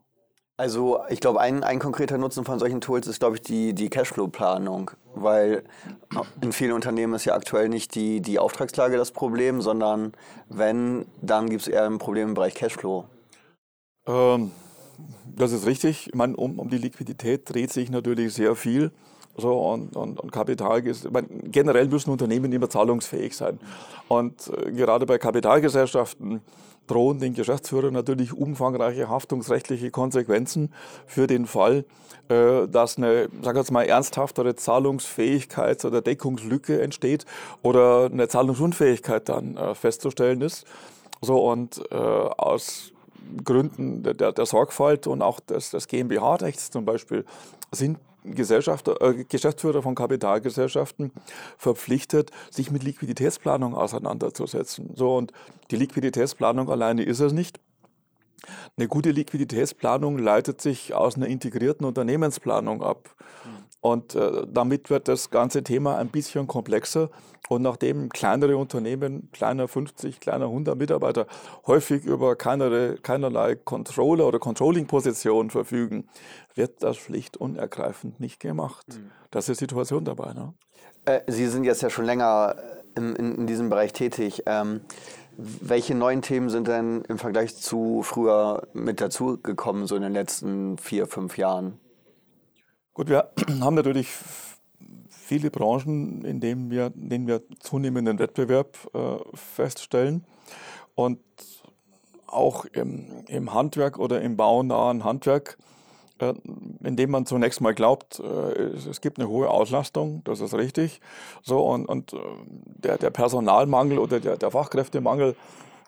Also 0.59 1.01
ich 1.11 1.21
glaube, 1.21 1.41
ein, 1.41 1.63
ein 1.63 1.79
konkreter 1.79 2.17
Nutzen 2.17 2.47
von 2.47 2.59
solchen 2.59 2.81
Tools 2.81 3.07
ist, 3.07 3.21
glaube 3.21 3.37
ich, 3.37 3.43
die, 3.43 3.75
die 3.75 3.91
Cashflow-Planung, 3.91 4.91
weil 5.15 5.65
in 6.41 6.53
vielen 6.53 6.73
Unternehmen 6.73 7.13
ist 7.13 7.27
ja 7.27 7.35
aktuell 7.35 7.69
nicht 7.69 7.95
die, 7.95 8.23
die 8.23 8.39
Auftragslage 8.39 8.97
das 8.97 9.11
Problem, 9.11 9.61
sondern 9.61 10.13
wenn, 10.49 11.05
dann 11.21 11.51
gibt 11.51 11.63
es 11.63 11.69
eher 11.69 11.85
ein 11.85 11.99
Problem 11.99 12.29
im 12.29 12.35
Bereich 12.35 12.55
Cashflow. 12.55 13.05
Ähm, 14.07 14.51
das 15.27 15.53
ist 15.53 15.67
richtig. 15.67 16.07
Ich 16.07 16.15
meine, 16.15 16.35
um, 16.37 16.59
um 16.59 16.71
die 16.71 16.79
Liquidität 16.79 17.53
dreht 17.53 17.71
sich 17.71 17.91
natürlich 17.91 18.33
sehr 18.33 18.57
viel. 18.57 18.93
So, 19.37 19.59
und, 19.59 19.95
und, 19.95 20.19
und 20.19 20.33
Kapital, 20.33 20.81
generell 20.81 21.89
müssen 21.89 22.09
Unternehmen 22.09 22.51
immer 22.51 22.71
zahlungsfähig 22.71 23.37
sein. 23.37 23.61
Und 24.09 24.49
äh, 24.49 24.73
gerade 24.73 25.05
bei 25.05 25.19
Kapitalgesellschaften 25.19 26.41
drohen 26.87 27.19
den 27.19 27.35
Geschäftsführern 27.35 27.93
natürlich 27.93 28.33
umfangreiche 28.33 29.09
haftungsrechtliche 29.09 29.91
Konsequenzen 29.91 30.73
für 31.07 31.27
den 31.27 31.47
Fall, 31.47 31.85
äh, 32.29 32.67
dass 32.69 32.97
eine, 32.97 33.29
sagen 33.43 33.57
wir 33.57 33.61
jetzt 33.61 33.71
mal, 33.71 33.85
ernsthaftere 33.85 34.57
Zahlungsfähigkeit 34.57 35.85
oder 35.85 36.03
Deckungslücke 36.03 36.81
entsteht 36.81 37.25
oder 37.63 38.07
eine 38.07 38.29
Zahlungsunfähigkeit 38.29 39.29
dann 39.29 39.57
äh, 39.57 39.75
festzustellen 39.75 40.41
ist. 40.41 40.67
So 41.21 41.51
und 41.51 41.83
äh, 41.91 41.95
aus 41.95 42.93
Gründen 43.45 44.03
der, 44.03 44.33
der, 44.33 44.47
Sorgfalt 44.47 45.07
und 45.07 45.23
auch 45.23 45.41
des, 45.41 45.71
des 45.71 45.89
GmbH-Rechts 45.89 46.71
zum 46.71 46.85
Beispiel 46.85 47.25
sind 47.73 47.99
äh, 48.27 49.25
Geschäftsführer 49.25 49.83
von 49.83 49.95
Kapitalgesellschaften 49.95 51.13
verpflichtet, 51.57 52.31
sich 52.51 52.71
mit 52.71 52.83
Liquiditätsplanung 52.83 53.75
auseinanderzusetzen. 53.75 54.91
So, 54.95 55.17
und 55.17 55.33
die 55.71 55.77
Liquiditätsplanung 55.77 56.71
alleine 56.71 57.03
ist 57.03 57.21
es 57.21 57.33
nicht. 57.33 57.61
Eine 58.77 58.89
gute 58.89 59.11
Liquiditätsplanung 59.11 60.19
leitet 60.19 60.61
sich 60.61 60.95
aus 60.95 61.17
einer 61.17 61.27
integrierten 61.27 61.87
Unternehmensplanung 61.87 62.83
ab. 62.83 63.15
Und 63.87 64.17
äh, 64.17 64.45
damit 64.53 64.91
wird 64.91 65.07
das 65.07 65.31
ganze 65.31 65.63
Thema 65.63 65.97
ein 65.97 66.09
bisschen 66.09 66.49
komplexer. 66.49 67.09
Und 67.49 67.63
nachdem 67.63 68.09
kleinere 68.09 68.57
Unternehmen, 68.57 69.31
kleiner 69.31 69.69
50, 69.69 70.19
kleiner 70.19 70.47
100 70.47 70.77
Mitarbeiter, 70.77 71.29
häufig 71.69 72.05
über 72.05 72.35
keinere, 72.35 72.97
keinerlei 72.97 73.55
Controller- 73.55 74.27
oder 74.27 74.41
Controlling-Position 74.41 75.51
verfügen, 75.51 76.09
wird 76.57 76.83
das 76.83 76.97
schlicht 76.97 77.37
und 77.37 77.59
ergreifend 77.59 78.19
nicht 78.19 78.41
gemacht. 78.41 78.85
Mhm. 78.89 79.13
Das 79.31 79.49
ist 79.49 79.61
die 79.61 79.67
Situation 79.67 80.05
dabei. 80.05 80.33
Ne? 80.33 80.53
Äh, 81.05 81.21
Sie 81.29 81.47
sind 81.47 81.63
jetzt 81.63 81.83
ja 81.83 81.89
schon 81.89 82.07
länger 82.07 82.57
äh, 82.59 82.99
in, 82.99 83.15
in, 83.15 83.35
in 83.37 83.47
diesem 83.47 83.69
Bereich 83.69 83.93
tätig. 83.93 84.43
Ähm, 84.47 84.81
welche 85.37 85.95
neuen 85.95 86.23
Themen 86.23 86.51
sind 86.51 86.67
denn 86.67 87.03
im 87.03 87.19
Vergleich 87.19 87.55
zu 87.55 88.03
früher 88.03 88.67
mit 88.73 89.01
dazugekommen, 89.01 89.87
so 89.87 89.95
in 89.95 90.03
den 90.03 90.13
letzten 90.13 90.77
vier, 90.77 91.07
fünf 91.07 91.39
Jahren? 91.39 91.79
Gut, 92.97 93.11
wir 93.11 93.29
haben 93.61 93.75
natürlich 93.75 94.09
viele 95.11 95.51
Branchen, 95.51 96.25
in 96.25 96.41
denen 96.41 96.71
wir, 96.71 96.87
in 96.95 97.11
denen 97.11 97.27
wir 97.27 97.43
zunehmenden 97.61 98.19
Wettbewerb 98.19 98.75
äh, 98.95 99.19
feststellen. 99.35 100.25
Und 100.95 101.19
auch 102.27 102.65
im, 102.65 103.23
im, 103.29 103.53
Handwerk 103.53 103.99
oder 103.99 104.23
im 104.23 104.39
baunahen 104.39 105.05
Handwerk, 105.05 105.59
äh, 106.21 106.33
in 106.83 106.97
dem 106.97 107.11
man 107.11 107.27
zunächst 107.27 107.61
mal 107.61 107.75
glaubt, 107.75 108.19
äh, 108.19 108.63
es, 108.63 109.03
gibt 109.03 109.19
eine 109.19 109.29
hohe 109.29 109.51
Auslastung, 109.51 110.23
das 110.25 110.41
ist 110.41 110.55
richtig. 110.55 111.03
So, 111.43 111.67
und, 111.67 111.85
und 111.85 112.15
äh, 112.15 112.17
der, 112.77 112.97
der, 112.97 113.11
Personalmangel 113.11 113.99
oder 113.99 114.21
der, 114.21 114.39
der 114.39 114.51
Fachkräftemangel 114.51 115.37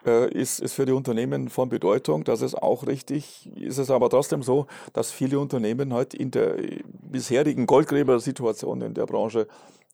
ist, 0.09 0.61
ist 0.61 0.75
für 0.75 0.87
die 0.87 0.93
Unternehmen 0.93 1.49
von 1.49 1.69
Bedeutung. 1.69 2.25
Das 2.25 2.43
ist 2.43 2.55
auch 2.55 2.87
richtig. 2.87 3.51
Ist 3.57 3.79
es 3.79 3.91
aber 3.91 4.11
trotzdem 4.11 4.43
so, 4.43 4.67
dass 4.93 5.11
viele 5.11 5.39
Unternehmen 5.39 5.93
halt 5.93 6.15
in 6.15 6.31
der 6.31 6.57
bisherigen 6.85 7.67
Goldgräber-Situation 7.67 8.83
in 8.83 8.95
der 8.95 9.07
Branche 9.07 9.47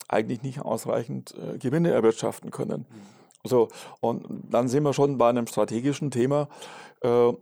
eigentlich 0.09 0.43
nicht 0.43 0.61
ausreichend 0.61 1.35
äh, 1.35 1.59
Gewinne 1.59 1.91
erwirtschaften 1.91 2.51
können. 2.51 2.87
Mhm. 2.89 3.49
So, 3.49 3.69
und 4.01 4.25
dann 4.51 4.69
sind 4.69 4.83
wir 4.85 4.95
schon 4.95 5.19
bei 5.19 5.29
einem 5.29 5.47
strategischen 5.47 6.11
Thema. 6.11 6.49
Äh, 7.01 7.33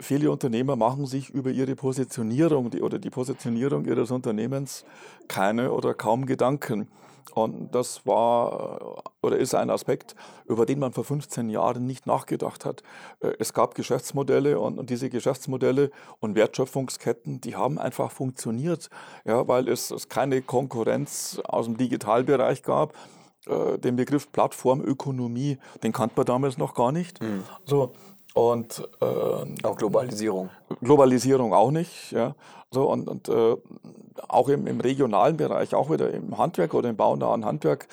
viele 0.00 0.30
Unternehmer 0.30 0.76
machen 0.76 1.06
sich 1.06 1.30
über 1.30 1.50
ihre 1.50 1.74
Positionierung 1.74 2.70
die, 2.70 2.82
oder 2.82 2.98
die 2.98 3.10
Positionierung 3.10 3.86
ihres 3.86 4.10
Unternehmens 4.10 4.84
keine 5.28 5.72
oder 5.72 5.94
kaum 5.94 6.26
Gedanken. 6.26 6.88
Und 7.34 7.74
das 7.74 8.06
war 8.06 9.02
oder 9.22 9.36
ist 9.38 9.54
ein 9.54 9.70
Aspekt, 9.70 10.14
über 10.46 10.66
den 10.66 10.78
man 10.78 10.92
vor 10.92 11.04
15 11.04 11.48
Jahren 11.50 11.86
nicht 11.86 12.06
nachgedacht 12.06 12.64
hat. 12.64 12.82
Äh, 13.20 13.32
es 13.38 13.52
gab 13.52 13.74
Geschäftsmodelle 13.74 14.58
und, 14.58 14.88
diese 14.88 15.10
Geschäftsmodelle 15.10 15.90
und 16.20 16.34
Wertschöpfungsketten, 16.34 17.40
die 17.40 17.56
haben 17.56 17.78
einfach 17.78 18.10
funktioniert, 18.10 18.88
ja, 19.24 19.46
weil 19.48 19.68
es, 19.68 19.90
es 19.90 20.08
keine 20.08 20.42
Konkurrenz 20.42 21.40
aus 21.44 21.66
dem 21.66 21.76
Digitalbereich 21.76 22.62
gab. 22.62 22.94
Äh, 23.46 23.78
den 23.78 23.96
Begriff 23.96 24.30
Plattformökonomie, 24.32 25.58
den 25.82 25.92
kannte 25.92 26.14
man 26.16 26.26
damals 26.26 26.58
noch 26.58 26.74
gar 26.74 26.92
nicht. 26.92 27.22
Mhm. 27.22 27.42
So, 27.64 27.92
und 28.36 28.86
äh, 29.00 29.64
auch 29.64 29.76
Globalisierung. 29.76 30.50
Globalisierung 30.82 31.54
auch 31.54 31.70
nicht, 31.70 32.12
ja. 32.12 32.34
So, 32.70 32.90
und, 32.90 33.08
und 33.08 33.30
äh, 33.30 33.56
auch 34.28 34.48
im, 34.50 34.66
im, 34.66 34.80
regionalen 34.80 35.38
Bereich, 35.38 35.74
auch 35.74 35.90
wieder 35.90 36.10
im 36.10 36.36
Handwerk 36.36 36.74
oder 36.74 36.90
im 36.90 36.96
baunahen 36.96 37.46
Handwerk, 37.46 37.88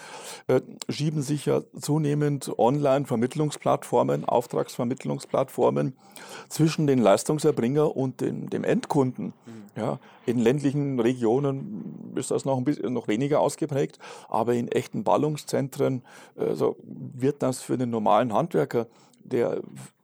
äh, 0.48 0.60
schieben 0.90 1.22
sich 1.22 1.46
ja 1.46 1.62
zunehmend 1.80 2.52
Online-Vermittlungsplattformen, 2.58 4.26
Auftragsvermittlungsplattformen 4.26 5.96
zwischen 6.50 6.88
den 6.88 7.00
Leistungserbringer 7.00 7.96
und 7.96 8.20
den, 8.20 8.50
dem 8.50 8.66
Endkunden. 8.66 9.28
Mhm. 9.46 9.64
Ja, 9.78 10.00
in 10.26 10.40
ländlichen 10.40 11.00
Regionen 11.00 12.14
ist 12.16 12.32
das 12.32 12.44
noch, 12.44 12.58
ein 12.58 12.66
bisschen, 12.66 12.92
noch 12.92 13.08
weniger 13.08 13.40
ausgeprägt, 13.40 13.98
aber 14.28 14.56
in 14.56 14.68
echten 14.68 15.06
Ballungszentren 15.06 16.02
äh, 16.36 16.54
so 16.54 16.76
wird 16.84 17.42
das 17.42 17.62
für 17.62 17.78
den 17.78 17.92
normalen 17.92 18.34
Handwerker, 18.34 18.88
der 19.24 19.62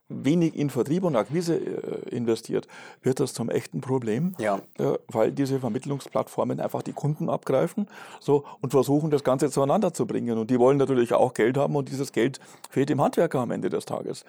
wenig 0.10 0.56
in 0.56 0.70
Vertrieb 0.70 1.04
und 1.04 1.16
Akquise 1.16 1.56
äh, 1.56 2.10
investiert, 2.10 2.68
wird 3.04 3.20
das 3.20 3.34
zum 3.34 3.50
echten 3.50 3.80
Problem, 3.80 4.36
ja. 4.40 4.60
äh, 4.78 4.94
weil 5.08 5.32
diese 5.32 5.60
Vermittlungsplattformen 5.60 6.60
einfach 6.60 6.82
die 6.82 6.94
Kunden 6.94 7.30
abgreifen 7.30 7.88
so, 8.20 8.44
und 8.62 8.72
versuchen, 8.72 9.12
das 9.12 9.24
Ganze 9.24 9.52
zueinander 9.52 9.94
zu 9.94 10.08
bringen. 10.08 10.38
Und 10.38 10.50
die 10.50 10.60
wollen 10.60 10.78
natürlich 10.78 11.14
auch 11.14 11.34
Geld 11.34 11.58
haben 11.58 11.76
und 11.76 11.90
dieses 11.90 12.12
Geld 12.12 12.40
fehlt 12.70 12.90
dem 12.90 13.02
Handwerker 13.02 13.40
am 13.40 13.52
Ende 13.52 13.70
des 13.70 13.86
Tages. 13.86 14.26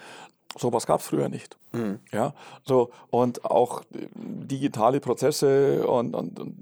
Sowas 0.58 0.86
gab 0.86 1.00
es 1.00 1.06
früher 1.06 1.28
nicht. 1.28 1.56
Mhm. 1.72 2.00
Ja, 2.12 2.34
so, 2.64 2.90
und 3.10 3.44
auch 3.44 3.82
digitale 4.14 5.00
Prozesse 5.00 5.86
und, 5.86 6.14
und, 6.14 6.38
und 6.38 6.56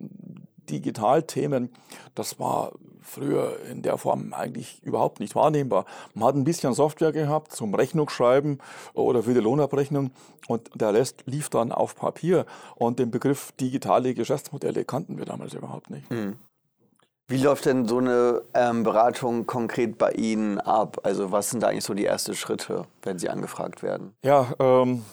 Digitalthemen, 0.70 1.70
das 2.14 2.38
war 2.38 2.72
früher 3.02 3.59
in 3.71 3.83
der 3.83 3.99
Form 3.99 4.33
eigentlich 4.33 4.83
überhaupt 4.83 5.21
nicht 5.21 5.35
wahrnehmbar. 5.35 5.85
Man 6.14 6.28
hat 6.28 6.35
ein 6.35 6.45
bisschen 6.45 6.75
Software 6.75 7.12
gehabt 7.12 7.52
zum 7.52 7.75
Rechnungsschreiben 7.75 8.61
oder 8.95 9.23
für 9.23 9.35
die 9.35 9.40
Lohnabrechnung 9.40 10.11
und 10.47 10.71
der 10.75 10.95
Rest 10.95 11.25
lief 11.26 11.49
dann 11.49 11.73
auf 11.73 11.97
Papier 11.97 12.47
und 12.76 12.99
den 12.99 13.11
Begriff 13.11 13.52
digitale 13.61 14.14
Geschäftsmodelle 14.14 14.85
kannten 14.85 15.19
wir 15.19 15.25
damals 15.25 15.55
überhaupt 15.55 15.90
nicht. 15.90 16.11
Mhm. 16.11 16.37
Wie 17.31 17.37
läuft 17.37 17.67
denn 17.67 17.87
so 17.87 17.99
eine 17.99 18.40
ähm, 18.55 18.85
Beratung 18.85 19.47
konkret 19.47 19.99
bei 19.99 20.12
Ihnen 20.12 20.59
ab? 20.61 21.00
Also 21.02 21.31
was 21.31 21.50
sind 21.50 21.62
da 21.62 21.69
eigentlich 21.69 21.85
so 21.85 21.93
die 21.93 22.07
ersten 22.07 22.35
Schritte, 22.35 22.87
wenn 23.02 23.19
Sie 23.19 23.28
angefragt 23.28 23.83
werden? 23.83 24.14
Ja, 24.23 24.55
ähm, 24.59 25.05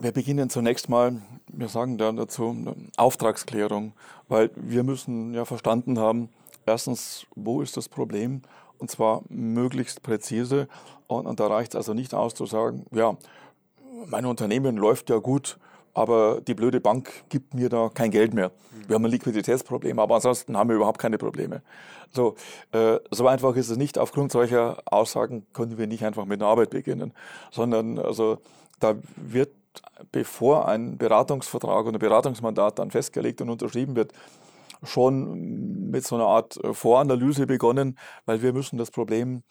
wir 0.00 0.12
beginnen 0.12 0.48
zunächst 0.48 0.88
mal, 0.88 1.20
wir 1.48 1.68
sagen 1.68 1.98
dann 1.98 2.16
dazu, 2.16 2.56
Auftragsklärung, 2.96 3.92
weil 4.28 4.50
wir 4.56 4.82
müssen 4.82 5.34
ja 5.34 5.44
verstanden 5.44 5.98
haben, 5.98 6.30
erstens, 6.68 7.26
wo 7.34 7.62
ist 7.62 7.76
das 7.76 7.88
Problem? 7.88 8.42
Und 8.78 8.90
zwar 8.90 9.22
möglichst 9.28 10.02
präzise. 10.02 10.68
Und, 11.06 11.26
und 11.26 11.40
da 11.40 11.48
reicht 11.48 11.72
es 11.72 11.76
also 11.76 11.94
nicht 11.94 12.14
aus 12.14 12.34
zu 12.34 12.46
sagen, 12.46 12.86
ja, 12.92 13.16
mein 14.06 14.24
Unternehmen 14.26 14.76
läuft 14.76 15.10
ja 15.10 15.18
gut, 15.18 15.58
aber 15.94 16.40
die 16.40 16.54
blöde 16.54 16.80
Bank 16.80 17.10
gibt 17.28 17.54
mir 17.54 17.68
da 17.68 17.90
kein 17.92 18.12
Geld 18.12 18.32
mehr. 18.32 18.52
Wir 18.86 18.94
haben 18.94 19.04
ein 19.04 19.10
Liquiditätsproblem, 19.10 19.98
aber 19.98 20.16
ansonsten 20.16 20.56
haben 20.56 20.68
wir 20.68 20.76
überhaupt 20.76 21.00
keine 21.00 21.18
Probleme. 21.18 21.62
So, 22.12 22.36
äh, 22.72 22.98
so 23.10 23.26
einfach 23.26 23.56
ist 23.56 23.68
es 23.68 23.76
nicht. 23.76 23.98
Aufgrund 23.98 24.30
solcher 24.30 24.78
Aussagen 24.86 25.44
können 25.52 25.76
wir 25.76 25.86
nicht 25.86 26.04
einfach 26.04 26.24
mit 26.24 26.40
der 26.40 26.48
Arbeit 26.48 26.70
beginnen, 26.70 27.12
sondern 27.50 27.98
also 27.98 28.38
da 28.78 28.94
wird 29.16 29.50
bevor 30.12 30.68
ein 30.68 30.96
Beratungsvertrag 30.98 31.86
oder 31.86 31.98
Beratungsmandat 31.98 32.78
dann 32.78 32.90
festgelegt 32.90 33.40
und 33.40 33.50
unterschrieben 33.50 33.96
wird, 33.96 34.12
schon 34.82 35.90
mit 35.90 36.06
so 36.06 36.16
einer 36.16 36.26
Art 36.26 36.62
äh, 36.62 36.72
Voranalyse 36.74 37.46
begonnen, 37.46 37.98
weil 38.26 38.42
wir 38.42 38.52
müssen 38.52 38.78
das 38.78 38.90
Problem, 38.90 39.42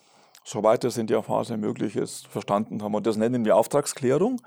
soweit 0.43 0.83
es 0.83 0.97
in 0.97 1.07
der 1.07 1.23
Phase 1.23 1.57
möglich 1.57 1.95
ist, 1.95 2.27
verstanden 2.27 2.81
haben. 2.81 2.95
Und 2.95 3.05
das 3.05 3.17
nennen 3.17 3.45
wir 3.45 3.55
Auftragsklärung. 3.55 4.41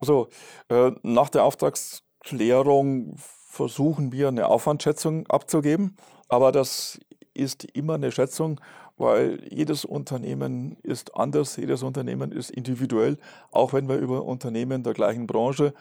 Also 0.00 0.28
äh, 0.68 0.92
nach 1.02 1.28
der 1.28 1.44
Auftragsklärung 1.44 3.14
versuchen 3.16 4.12
wir 4.12 4.28
eine 4.28 4.48
Aufwandschätzung 4.48 5.26
abzugeben, 5.26 5.96
aber 6.28 6.52
das 6.52 7.00
ist 7.34 7.64
immer 7.64 7.94
eine 7.94 8.12
Schätzung, 8.12 8.60
weil 8.96 9.40
jedes 9.48 9.84
Unternehmen 9.84 10.76
ist 10.82 11.16
anders, 11.16 11.56
jedes 11.56 11.82
Unternehmen 11.82 12.32
ist 12.32 12.50
individuell, 12.50 13.16
auch 13.50 13.72
wenn 13.72 13.88
wir 13.88 13.96
über 13.96 14.24
Unternehmen 14.24 14.82
der 14.82 14.92
gleichen 14.92 15.26
Branche 15.26 15.72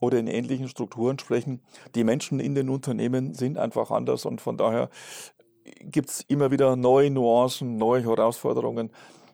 oder 0.00 0.18
in 0.18 0.26
ähnlichen 0.26 0.68
Strukturen 0.68 1.18
sprechen. 1.18 1.60
Die 1.94 2.04
Menschen 2.04 2.40
in 2.40 2.54
den 2.54 2.68
Unternehmen 2.68 3.34
sind 3.34 3.58
einfach 3.58 3.90
anders 3.90 4.24
und 4.24 4.40
von 4.40 4.56
daher 4.56 4.90
gibt 5.80 6.10
es 6.10 6.20
immer 6.28 6.50
wieder 6.50 6.76
neue 6.76 7.10
Nuancen, 7.10 7.76
neue 7.76 8.02
Herausforderungen 8.04 8.90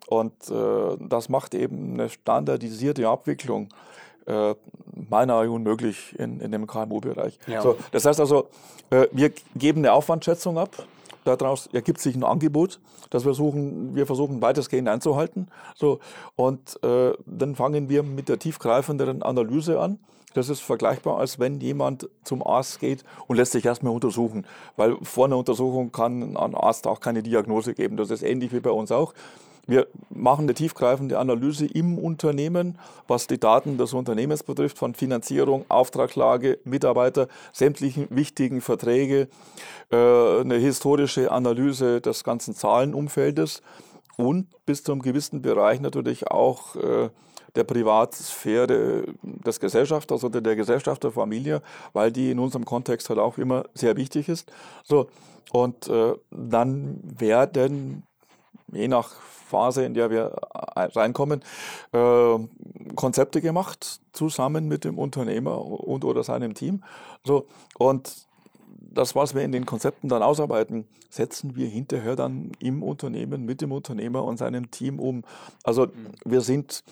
und 0.06 0.32
äh, 0.50 0.96
das 1.00 1.28
macht 1.28 1.54
eben 1.54 1.94
eine 1.94 2.08
standardisierte 2.08 3.08
Abwicklung 3.08 3.68
äh, 4.26 4.54
beinahe 4.86 5.50
unmöglich 5.50 6.18
in, 6.18 6.40
in 6.40 6.50
dem 6.50 6.66
KMU-Bereich. 6.66 7.38
Ja. 7.46 7.62
So, 7.62 7.76
das 7.92 8.04
heißt 8.06 8.20
also, 8.20 8.48
äh, 8.90 9.06
wir 9.12 9.32
geben 9.54 9.80
eine 9.80 9.92
Aufwandschätzung 9.92 10.58
ab, 10.58 10.86
Daraus 11.24 11.68
ergibt 11.72 12.00
sich 12.00 12.14
ein 12.14 12.22
Angebot, 12.22 12.80
das 13.10 13.22
wir 13.22 13.34
versuchen, 13.34 13.96
wir 13.96 14.06
versuchen 14.06 14.42
weitestgehend 14.42 14.88
einzuhalten. 14.88 15.48
So, 15.74 16.00
und 16.36 16.82
äh, 16.84 17.12
dann 17.24 17.56
fangen 17.56 17.88
wir 17.88 18.02
mit 18.02 18.28
der 18.28 18.38
tiefgreifenderen 18.38 19.22
Analyse 19.22 19.80
an. 19.80 19.98
Das 20.34 20.48
ist 20.48 20.60
vergleichbar, 20.60 21.18
als 21.18 21.38
wenn 21.38 21.60
jemand 21.60 22.08
zum 22.24 22.46
Arzt 22.46 22.80
geht 22.80 23.04
und 23.26 23.36
lässt 23.36 23.52
sich 23.52 23.64
erstmal 23.64 23.94
untersuchen. 23.94 24.46
Weil 24.76 24.96
vor 25.02 25.26
einer 25.26 25.38
Untersuchung 25.38 25.90
kann 25.92 26.36
ein 26.36 26.54
Arzt 26.54 26.86
auch 26.86 27.00
keine 27.00 27.22
Diagnose 27.22 27.72
geben. 27.72 27.96
Das 27.96 28.10
ist 28.10 28.22
ähnlich 28.22 28.52
wie 28.52 28.60
bei 28.60 28.70
uns 28.70 28.92
auch. 28.92 29.14
Wir 29.66 29.86
machen 30.10 30.42
eine 30.42 30.54
tiefgreifende 30.54 31.18
Analyse 31.18 31.64
im 31.66 31.98
Unternehmen, 31.98 32.78
was 33.08 33.26
die 33.26 33.38
Daten 33.38 33.78
des 33.78 33.94
Unternehmens 33.94 34.42
betrifft, 34.42 34.76
von 34.76 34.94
Finanzierung, 34.94 35.64
Auftragslage, 35.70 36.58
Mitarbeiter, 36.64 37.28
sämtlichen 37.52 38.08
wichtigen 38.10 38.60
Verträge, 38.60 39.28
äh, 39.90 39.96
eine 39.96 40.56
historische 40.56 41.32
Analyse 41.32 42.02
des 42.02 42.24
ganzen 42.24 42.54
Zahlenumfeldes 42.54 43.62
und 44.16 44.48
bis 44.66 44.84
zu 44.84 44.92
einem 44.92 45.02
gewissen 45.02 45.40
Bereich 45.40 45.80
natürlich 45.80 46.28
auch 46.28 46.76
äh, 46.76 47.08
der 47.54 47.64
Privatsphäre 47.64 49.04
des 49.22 49.60
Gesellschafters 49.60 50.24
oder 50.24 50.40
der 50.40 50.56
Gesellschafterfamilie, 50.56 51.62
weil 51.92 52.10
die 52.12 52.30
in 52.30 52.38
unserem 52.38 52.64
Kontext 52.64 53.08
halt 53.08 53.18
auch 53.18 53.38
immer 53.38 53.64
sehr 53.74 53.96
wichtig 53.96 54.28
ist. 54.28 54.50
So, 54.82 55.08
und 55.52 55.88
äh, 55.88 56.14
dann 56.30 57.00
werden, 57.18 58.04
je 58.72 58.88
nach 58.88 59.12
Phase, 59.48 59.84
in 59.84 59.94
der 59.94 60.10
wir 60.10 60.34
reinkommen, 60.52 61.42
äh, 61.92 62.38
Konzepte 62.96 63.40
gemacht, 63.40 64.00
zusammen 64.12 64.66
mit 64.66 64.84
dem 64.84 64.98
Unternehmer 64.98 65.64
und 65.64 66.04
oder 66.04 66.24
seinem 66.24 66.54
Team. 66.54 66.82
So, 67.24 67.46
und 67.78 68.26
das, 68.94 69.14
was 69.14 69.34
wir 69.34 69.42
in 69.42 69.52
den 69.52 69.66
Konzepten 69.66 70.08
dann 70.08 70.22
ausarbeiten, 70.22 70.86
setzen 71.10 71.54
wir 71.56 71.68
hinterher 71.68 72.16
dann 72.16 72.52
im 72.58 72.82
Unternehmen 72.82 73.44
mit 73.44 73.60
dem 73.60 73.72
Unternehmer 73.72 74.24
und 74.24 74.38
seinem 74.38 74.70
Team 74.70 74.98
um. 74.98 75.22
Also 75.62 75.88
wir 76.24 76.40
sind 76.40 76.82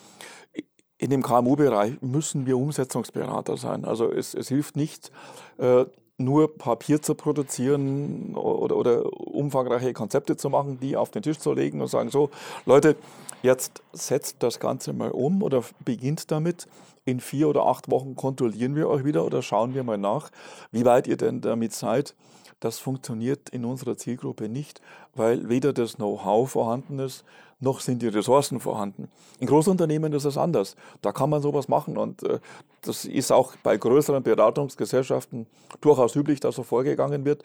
in 1.02 1.10
dem 1.10 1.22
KMU-Bereich 1.24 2.00
müssen 2.00 2.46
wir 2.46 2.56
Umsetzungsberater 2.56 3.56
sein. 3.56 3.84
Also 3.84 4.12
es, 4.12 4.34
es 4.34 4.46
hilft 4.46 4.76
nicht, 4.76 5.10
äh, 5.58 5.84
nur 6.16 6.56
Papier 6.56 7.02
zu 7.02 7.16
produzieren 7.16 8.36
oder, 8.36 8.76
oder 8.76 9.12
umfangreiche 9.12 9.94
Konzepte 9.94 10.36
zu 10.36 10.48
machen, 10.48 10.78
die 10.80 10.96
auf 10.96 11.10
den 11.10 11.22
Tisch 11.22 11.38
zu 11.38 11.52
legen 11.54 11.80
und 11.80 11.88
sagen, 11.88 12.10
so 12.10 12.30
Leute, 12.66 12.94
jetzt 13.42 13.82
setzt 13.92 14.44
das 14.44 14.60
Ganze 14.60 14.92
mal 14.92 15.10
um 15.10 15.42
oder 15.42 15.64
beginnt 15.84 16.30
damit. 16.30 16.68
In 17.04 17.18
vier 17.18 17.48
oder 17.48 17.66
acht 17.66 17.90
Wochen 17.90 18.14
kontrollieren 18.14 18.76
wir 18.76 18.88
euch 18.88 19.04
wieder 19.04 19.24
oder 19.24 19.42
schauen 19.42 19.74
wir 19.74 19.82
mal 19.82 19.98
nach, 19.98 20.30
wie 20.70 20.84
weit 20.84 21.08
ihr 21.08 21.16
denn 21.16 21.40
damit 21.40 21.72
seid. 21.72 22.14
Das 22.60 22.78
funktioniert 22.78 23.48
in 23.48 23.64
unserer 23.64 23.96
Zielgruppe 23.96 24.48
nicht, 24.48 24.80
weil 25.16 25.48
weder 25.48 25.72
das 25.72 25.96
Know-how 25.96 26.48
vorhanden 26.48 27.00
ist, 27.00 27.24
noch 27.62 27.80
sind 27.80 28.02
die 28.02 28.08
Ressourcen 28.08 28.60
vorhanden. 28.60 29.08
In 29.38 29.46
Großunternehmen 29.46 30.12
ist 30.12 30.24
es 30.24 30.36
anders. 30.36 30.76
Da 31.00 31.12
kann 31.12 31.30
man 31.30 31.40
sowas 31.40 31.68
machen 31.68 31.96
und 31.96 32.22
äh, 32.24 32.38
das 32.82 33.04
ist 33.04 33.30
auch 33.32 33.54
bei 33.62 33.76
größeren 33.76 34.22
Beratungsgesellschaften 34.22 35.46
durchaus 35.80 36.16
üblich, 36.16 36.40
dass 36.40 36.56
so 36.56 36.64
vorgegangen 36.64 37.24
wird. 37.24 37.42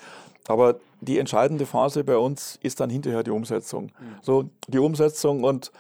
Aber 0.47 0.77
die 1.01 1.19
entscheidende 1.19 1.65
Phase 1.65 2.03
bei 2.03 2.17
uns 2.17 2.57
ist 2.63 2.79
dann 2.79 2.89
hinterher 2.89 3.23
die 3.23 3.31
Umsetzung. 3.31 3.85
Mhm. 3.85 4.15
So 4.21 4.49
die 4.67 4.79
Umsetzung 4.79 5.43
und 5.43 5.71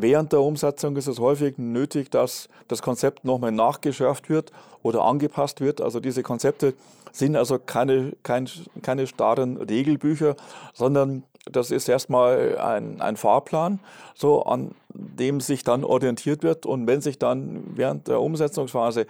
Während 0.00 0.32
der 0.32 0.40
Umsetzung 0.42 0.96
ist 0.96 1.08
es 1.08 1.18
häufig 1.18 1.58
nötig, 1.58 2.08
dass 2.08 2.48
das 2.68 2.82
Konzept 2.82 3.24
nochmal 3.24 3.50
nachgeschärft 3.50 4.30
wird 4.30 4.52
oder 4.84 5.02
angepasst 5.02 5.60
wird. 5.60 5.80
Also 5.80 5.98
diese 5.98 6.22
Konzepte 6.22 6.74
sind 7.10 7.34
also 7.34 7.58
keine, 7.58 8.12
kein, 8.22 8.48
keine 8.82 9.08
starren 9.08 9.56
Regelbücher, 9.56 10.36
sondern 10.72 11.24
das 11.52 11.70
ist 11.70 11.88
erstmal 11.88 12.58
ein, 12.58 13.00
ein 13.00 13.16
Fahrplan, 13.16 13.80
so 14.14 14.42
an 14.42 14.72
dem 14.88 15.40
sich 15.40 15.64
dann 15.64 15.84
orientiert 15.84 16.42
wird. 16.42 16.66
Und 16.66 16.86
wenn 16.86 17.00
sich 17.00 17.18
dann 17.18 17.62
während 17.74 18.08
der 18.08 18.20
Umsetzungsphase 18.20 19.06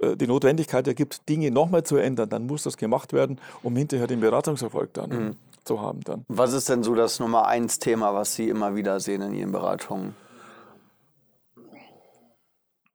äh, 0.00 0.16
die 0.16 0.26
Notwendigkeit 0.26 0.86
ergibt, 0.86 1.28
Dinge 1.28 1.50
nochmal 1.50 1.84
zu 1.84 1.96
ändern, 1.96 2.28
dann 2.28 2.46
muss 2.46 2.62
das 2.64 2.76
gemacht 2.76 3.12
werden, 3.12 3.40
um 3.62 3.76
hinterher 3.76 4.06
den 4.06 4.20
Beratungserfolg 4.20 4.92
dann 4.94 5.10
mhm. 5.10 5.36
zu 5.64 5.80
haben. 5.80 6.00
Dann. 6.04 6.24
Was 6.28 6.52
ist 6.52 6.68
denn 6.68 6.82
so 6.82 6.94
das 6.94 7.20
Nummer 7.20 7.46
eins 7.46 7.78
Thema, 7.78 8.14
was 8.14 8.34
Sie 8.34 8.48
immer 8.48 8.74
wieder 8.74 9.00
sehen 9.00 9.22
in 9.22 9.34
Ihren 9.34 9.52
Beratungen? 9.52 10.14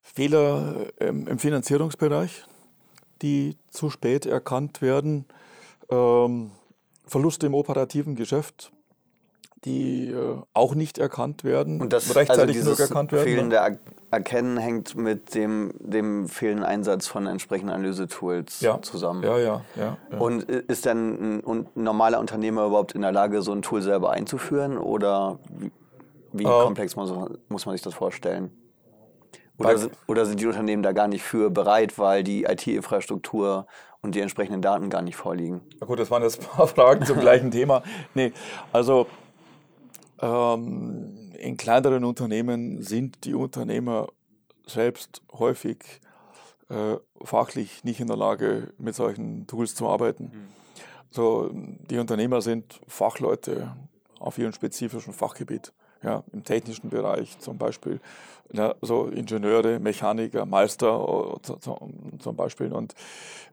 Fehler 0.02 0.88
ähm, 1.00 1.28
im 1.28 1.40
Finanzierungsbereich, 1.40 2.46
die 3.22 3.58
zu 3.70 3.90
spät 3.90 4.26
erkannt 4.26 4.82
werden. 4.82 5.26
Ähm, 5.90 6.52
Verluste 7.06 7.46
im 7.46 7.54
operativen 7.54 8.16
Geschäft, 8.16 8.72
die 9.64 10.10
äh, 10.10 10.38
auch 10.54 10.76
nicht 10.76 10.98
erkannt 10.98 11.44
werden, 11.44 11.82
und 11.82 11.94
das, 11.94 12.16
rechtzeitig 12.16 12.58
also 12.58 12.82
erkannt 12.82 13.12
werden. 13.12 13.24
Fehlende 13.24 13.56
er 13.58 13.78
Erkennen 14.16 14.58
hängt 14.58 14.96
mit 14.96 15.36
dem, 15.36 15.74
dem 15.78 16.30
fehlenden 16.30 16.64
Einsatz 16.64 17.06
von 17.06 17.28
entsprechenden 17.28 17.74
Analysetools 17.74 18.62
ja. 18.62 18.82
zusammen. 18.82 19.24
Ja, 19.24 19.38
ja, 19.38 19.62
ja, 19.76 19.98
ja, 20.10 20.18
Und 20.18 20.44
ist 20.44 20.86
denn 20.86 21.40
ein, 21.40 21.44
ein, 21.46 21.68
normaler 21.76 22.20
Unternehmer 22.22 22.66
überhaupt 22.66 22.94
in 22.94 23.02
der 23.02 23.12
Lage, 23.12 23.42
so 23.42 23.52
ein 23.52 23.62
Tool 23.62 23.82
selber 23.82 24.12
einzuführen? 24.12 24.78
Oder 24.78 25.40
wie, 25.50 25.72
wie 26.32 26.46
uh, 26.46 26.64
komplex 26.64 26.96
muss, 26.96 27.12
muss 27.50 27.66
man 27.66 27.76
sich 27.76 27.82
das 27.82 27.94
vorstellen? 27.94 28.52
Oder, 29.58 29.90
oder 30.08 30.26
sind 30.26 30.40
die 30.40 30.48
Unternehmen 30.48 30.84
da 30.84 30.94
gar 30.94 31.10
nicht 31.10 31.24
für 31.24 31.50
bereit, 31.50 31.98
weil 31.98 32.24
die 32.24 32.44
IT-Infrastruktur 32.44 33.68
und 34.02 34.16
die 34.16 34.22
entsprechenden 34.22 34.62
Daten 34.62 34.90
gar 34.90 35.02
nicht 35.02 35.18
vorliegen? 35.18 35.62
Na 35.80 35.88
gut, 35.88 36.00
das 36.00 36.10
waren 36.10 36.24
jetzt 36.24 36.40
ein 36.42 36.48
paar 36.48 36.68
Fragen 36.70 37.06
zum 37.06 37.20
gleichen 37.20 37.52
Thema. 37.52 37.84
Nee, 38.14 38.32
also 38.72 39.08
ähm, 40.22 41.32
in 41.38 41.58
kleineren 41.58 42.04
Unternehmen 42.04 42.82
sind 42.82 43.26
die 43.26 43.34
Unternehmer 43.34 44.08
selbst 44.66 45.22
häufig 45.34 46.02
äh, 46.70 46.98
fachlich 47.24 47.84
nicht 47.84 48.00
in 48.00 48.08
der 48.08 48.18
Lage, 48.18 48.74
mit 48.78 48.96
solchen 48.96 49.46
Tools 49.48 49.76
zu 49.76 49.88
arbeiten. 49.88 50.24
Mhm. 50.26 50.48
So, 51.12 51.50
die 51.54 51.98
Unternehmer 51.98 52.42
sind 52.42 52.80
Fachleute 52.88 53.76
auf 54.20 54.38
ihrem 54.38 54.54
spezifischen 54.54 55.14
Fachgebiet. 55.14 55.72
Ja, 56.04 56.24
Im 56.34 56.44
technischen 56.44 56.90
Bereich 56.90 57.40
zum 57.40 57.58
Beispiel, 57.58 58.00
ja, 58.54 58.76
so 58.82 59.08
Ingenieure, 59.08 59.80
Mechaniker, 59.80 60.46
Meister 60.46 61.38
äh, 61.44 62.20
zum 62.20 62.36
Beispiel. 62.36 62.72
Und 62.74 62.94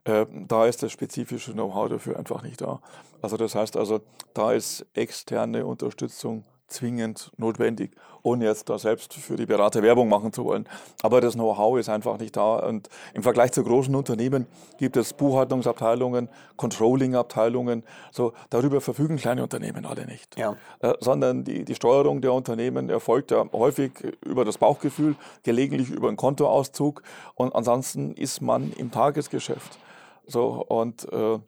äh, 0.03 0.25
da 0.47 0.67
ist 0.67 0.83
das 0.83 0.91
spezifische 0.91 1.53
Know-how 1.53 1.89
dafür 1.89 2.17
einfach 2.17 2.43
nicht 2.43 2.61
da. 2.61 2.79
Also 3.21 3.37
das 3.37 3.55
heißt 3.55 3.77
also, 3.77 4.01
da 4.33 4.53
ist 4.53 4.85
externe 4.93 5.65
Unterstützung 5.65 6.43
zwingend 6.73 7.31
notwendig, 7.37 7.91
ohne 8.23 8.45
jetzt 8.45 8.69
da 8.69 8.77
selbst 8.77 9.13
für 9.13 9.35
die 9.35 9.45
Berater 9.45 9.83
Werbung 9.83 10.09
machen 10.09 10.33
zu 10.33 10.45
wollen. 10.45 10.67
Aber 11.01 11.21
das 11.21 11.33
Know-how 11.33 11.77
ist 11.77 11.89
einfach 11.89 12.17
nicht 12.19 12.35
da. 12.35 12.55
Und 12.55 12.89
im 13.13 13.23
Vergleich 13.23 13.51
zu 13.51 13.63
großen 13.63 13.93
Unternehmen 13.95 14.47
gibt 14.77 14.97
es 14.97 15.13
Buchhaltungsabteilungen, 15.13 16.29
Controlling-Abteilungen. 16.57 17.83
So, 18.11 18.33
darüber 18.49 18.81
verfügen 18.81 19.17
kleine 19.17 19.43
Unternehmen 19.43 19.85
alle 19.85 20.05
nicht. 20.05 20.37
Ja. 20.37 20.55
Äh, 20.79 20.93
sondern 20.99 21.43
die, 21.43 21.65
die 21.65 21.75
Steuerung 21.75 22.21
der 22.21 22.33
Unternehmen 22.33 22.89
erfolgt 22.89 23.31
ja 23.31 23.45
häufig 23.53 23.91
über 24.25 24.45
das 24.45 24.57
Bauchgefühl, 24.57 25.15
gelegentlich 25.43 25.89
über 25.89 26.07
einen 26.07 26.17
Kontoauszug. 26.17 27.03
Und 27.35 27.53
ansonsten 27.55 28.13
ist 28.13 28.41
man 28.41 28.71
im 28.73 28.91
Tagesgeschäft. 28.91 29.77
So, 30.25 30.63
und 30.67 31.11
äh, 31.11 31.39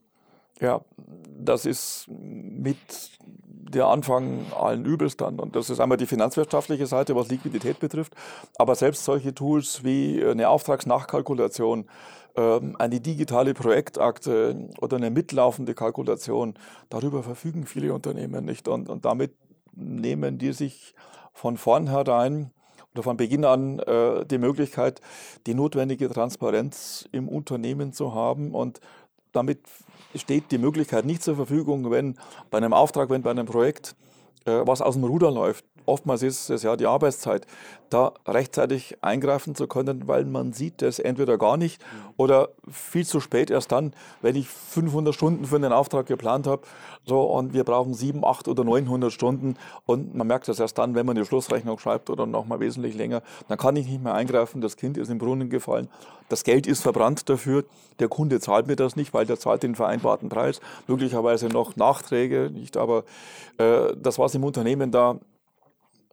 ja, 0.60 0.82
das 1.38 1.66
ist 1.66 2.06
mit 2.08 2.78
der 3.76 3.88
Anfang 3.88 4.46
allen 4.54 4.86
Übels 4.86 5.18
dann. 5.18 5.40
Und 5.40 5.56
das 5.56 5.70
ist 5.70 5.80
einmal 5.80 5.98
die 5.98 6.06
finanzwirtschaftliche 6.06 6.88
Seite, 6.88 7.16
was 7.16 7.30
Liquidität 7.30 7.80
betrifft. 7.80 8.14
Aber 8.58 8.76
selbst 8.76 9.04
solche 9.04 9.34
Tools 9.34 9.84
wie 9.84 10.24
eine 10.24 10.50
Auftragsnachkalkulation, 10.50 11.88
ähm, 12.36 12.76
eine 12.80 13.02
digitale 13.02 13.54
Projektakte 13.54 14.70
oder 14.80 14.98
eine 14.98 15.10
mitlaufende 15.10 15.74
Kalkulation, 15.74 16.54
darüber 16.90 17.24
verfügen 17.24 17.66
viele 17.66 17.94
Unternehmen 17.94 18.46
nicht. 18.46 18.68
Und, 18.68 18.90
und 18.90 19.04
damit 19.04 19.34
nehmen 19.74 20.38
die 20.38 20.54
sich 20.54 20.96
von 21.34 21.58
vornherein 21.58 22.52
oder 22.94 23.04
von 23.04 23.18
Beginn 23.18 23.44
an 23.44 23.80
äh, 23.80 24.26
die 24.26 24.38
Möglichkeit, 24.38 25.02
die 25.48 25.54
notwendige 25.54 26.08
Transparenz 26.08 27.10
im 27.12 27.28
Unternehmen 27.28 27.92
zu 27.92 28.14
haben 28.14 28.56
und 28.56 28.80
damit 29.36 29.60
steht 30.16 30.52
die 30.52 30.58
Möglichkeit 30.58 31.06
nicht 31.06 31.24
zur 31.24 31.36
Verfügung, 31.36 31.92
wenn 31.92 32.18
bei 32.50 32.58
einem 32.58 32.74
Auftrag, 32.74 33.10
wenn 33.10 33.22
bei 33.22 33.32
einem 33.32 33.46
Projekt 33.46 33.96
äh, 34.46 34.62
was 34.66 34.82
aus 34.82 34.96
dem 34.96 35.04
Ruder 35.04 35.32
läuft. 35.32 35.66
Oftmals 35.86 36.24
ist 36.24 36.50
es 36.50 36.64
ja 36.64 36.76
die 36.76 36.86
Arbeitszeit, 36.86 37.46
da 37.90 38.14
rechtzeitig 38.28 38.98
eingreifen 39.02 39.56
zu 39.56 39.68
können, 39.68 40.08
weil 40.08 40.26
man 40.26 40.54
sieht 40.54 40.82
es 40.82 41.00
entweder 41.00 41.38
gar 41.38 41.58
nicht 41.58 41.82
oder 42.18 42.50
viel 42.70 43.06
zu 43.06 43.20
spät 43.20 43.50
erst 43.50 43.72
dann, 43.72 43.94
wenn 44.22 44.36
ich 44.36 44.50
500 44.50 45.14
Stunden 45.14 45.46
für 45.46 45.56
einen 45.56 45.72
Auftrag 45.72 46.06
geplant 46.06 46.48
habe. 46.48 46.64
So, 47.06 47.22
und 47.22 47.54
wir 47.54 47.64
brauchen 47.64 47.94
7, 47.94 48.26
8 48.26 48.48
oder 48.48 48.64
900 48.64 49.12
Stunden 49.12 49.56
und 49.86 50.16
man 50.16 50.28
merkt 50.28 50.48
das 50.48 50.60
erst 50.60 50.78
dann, 50.78 50.96
wenn 50.96 51.06
man 51.06 51.16
die 51.16 51.26
Schlussrechnung 51.26 51.78
schreibt 51.80 52.10
oder 52.10 52.26
noch 52.26 52.46
mal 52.46 52.60
wesentlich 52.60 52.96
länger, 52.96 53.22
dann 53.48 53.58
kann 53.58 53.76
ich 53.76 53.88
nicht 53.88 54.04
mehr 54.04 54.14
eingreifen, 54.14 54.62
das 54.62 54.78
Kind 54.78 54.98
ist 54.98 55.10
im 55.10 55.20
Brunnen 55.20 55.50
gefallen, 55.50 55.88
das 56.30 56.44
Geld 56.44 56.66
ist 56.66 56.82
verbrannt 56.82 57.30
dafür, 57.30 57.64
der 58.00 58.08
Kunde 58.08 58.40
zahlt 58.40 58.68
mir 58.68 58.76
das 58.76 58.96
nicht, 58.96 59.14
weil 59.14 59.26
der 59.26 59.40
zahlt 59.40 59.64
den 59.64 59.76
vereinbarten 59.76 60.30
Preis, 60.30 60.60
möglicherweise 60.88 61.48
noch 61.48 61.76
Nachträge, 61.76 62.50
nicht, 62.52 62.78
aber 62.78 63.04
äh, 63.58 63.96
das, 63.96 64.18
was 64.18 64.34
im 64.34 64.44
Unternehmen 64.44 64.92
da 64.92 65.20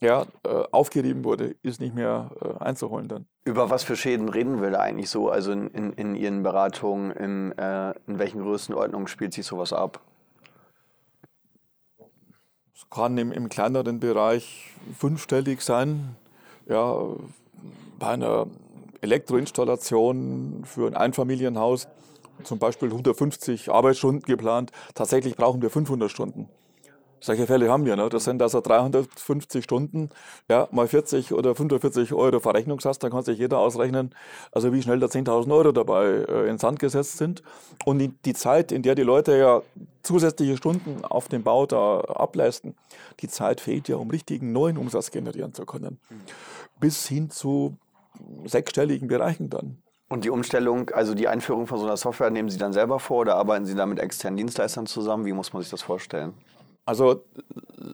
ja, 0.03 0.27
äh, 0.45 0.65
aufgerieben 0.73 1.25
wurde, 1.25 1.55
ist 1.63 1.81
nicht 1.81 1.95
mehr 1.95 2.31
äh, 2.41 2.63
einzuholen 2.63 3.09
dann. 3.09 3.27
Über 3.45 3.71
was 3.71 3.85
für 3.85 3.97
Schäden 3.97 4.29
reden 4.29 4.61
wir 4.61 4.71
da 4.71 4.81
eigentlich 4.81 5.09
so? 5.09 5.31
Also 5.31 5.53
in, 5.53 5.69
in, 5.69 5.93
in 5.93 6.15
Ihren 6.17 6.43
Beratungen, 6.43 7.13
in, 7.13 7.53
äh, 7.57 7.93
in 8.09 8.19
welchen 8.19 8.43
Größenordnungen 8.43 9.07
spielt 9.07 9.33
sich 9.33 9.47
sowas 9.47 9.73
ab? 9.73 10.01
Es 12.75 12.91
kann 12.91 13.17
im, 13.17 13.31
im 13.31 13.49
kleineren 13.49 14.01
Bereich 14.01 14.73
fünfstellig 14.99 15.63
sein. 15.63 16.17
Ja, 16.67 16.97
bei 17.99 18.09
einer 18.09 18.49
Elektroinstallation 19.03 20.65
für 20.65 20.89
ein 20.89 20.97
Einfamilienhaus 20.97 21.87
zum 22.43 22.59
Beispiel 22.59 22.89
150 22.89 23.71
Arbeitsstunden 23.71 24.23
geplant. 24.23 24.73
Tatsächlich 24.95 25.37
brauchen 25.37 25.63
wir 25.63 25.71
500 25.71 26.11
Stunden. 26.11 26.49
Solche 27.23 27.47
Fälle 27.47 27.71
haben 27.71 27.85
wir. 27.85 27.95
Ne? 27.95 28.09
Das 28.09 28.25
sind 28.25 28.43
also 28.43 28.61
350 28.61 29.63
Stunden, 29.63 30.11
ja, 30.51 30.67
mal 30.73 30.89
40 30.89 31.33
oder 31.33 31.55
45 31.55 32.13
Euro 32.13 32.41
Verrechnungssatz. 32.41 32.99
Da 32.99 33.11
kann 33.11 33.23
sich 33.23 33.39
jeder 33.39 33.59
ausrechnen, 33.59 34.13
also 34.51 34.73
wie 34.73 34.83
schnell 34.83 34.99
da 34.99 35.07
10.000 35.07 35.55
Euro 35.55 35.71
dabei 35.71 36.05
äh, 36.05 36.49
ins 36.51 36.63
Sand 36.63 36.81
gesetzt 36.81 37.19
sind. 37.19 37.45
Und 37.85 38.01
die, 38.01 38.09
die 38.09 38.35
Zeit, 38.35 38.73
in 38.73 38.83
der 38.83 38.97
die 38.97 39.03
Leute 39.03 39.37
ja 39.37 39.63
zusätzliche 40.03 40.57
Stunden 40.57 41.05
auf 41.05 41.29
dem 41.29 41.45
Bau 41.45 41.65
da 41.65 42.01
ableisten, 42.01 42.75
die 43.21 43.29
Zeit 43.29 43.61
fehlt 43.61 43.87
ja, 43.87 43.97
um 43.97 44.11
richtigen 44.11 44.51
neuen 44.51 44.77
Umsatz 44.77 45.13
generieren 45.13 45.55
zu 45.55 45.65
können. 45.65 46.01
Bis 46.81 47.07
hin 47.07 47.31
zu 47.31 47.77
sechsstelligen 48.45 49.07
Bereichen 49.07 49.49
dann. 49.49 49.79
Und 50.09 50.25
die 50.25 50.31
Umstellung, 50.31 50.91
also 50.91 51.15
die 51.15 51.29
Einführung 51.29 51.69
von 51.69 51.79
so 51.79 51.87
einer 51.87 51.97
Software, 51.97 52.31
nehmen 52.31 52.51
Sie 52.51 52.59
dann 52.59 52.73
selber 52.73 52.99
vor 52.99 53.21
oder 53.21 53.37
arbeiten 53.37 53.65
Sie 53.65 53.77
da 53.77 53.87
mit 53.87 54.01
externen 54.01 54.37
Dienstleistern 54.37 54.87
zusammen? 54.87 55.25
Wie 55.25 55.33
muss 55.33 55.53
man 55.53 55.63
sich 55.63 55.71
das 55.71 55.83
vorstellen? 55.83 56.35
Also 56.85 57.25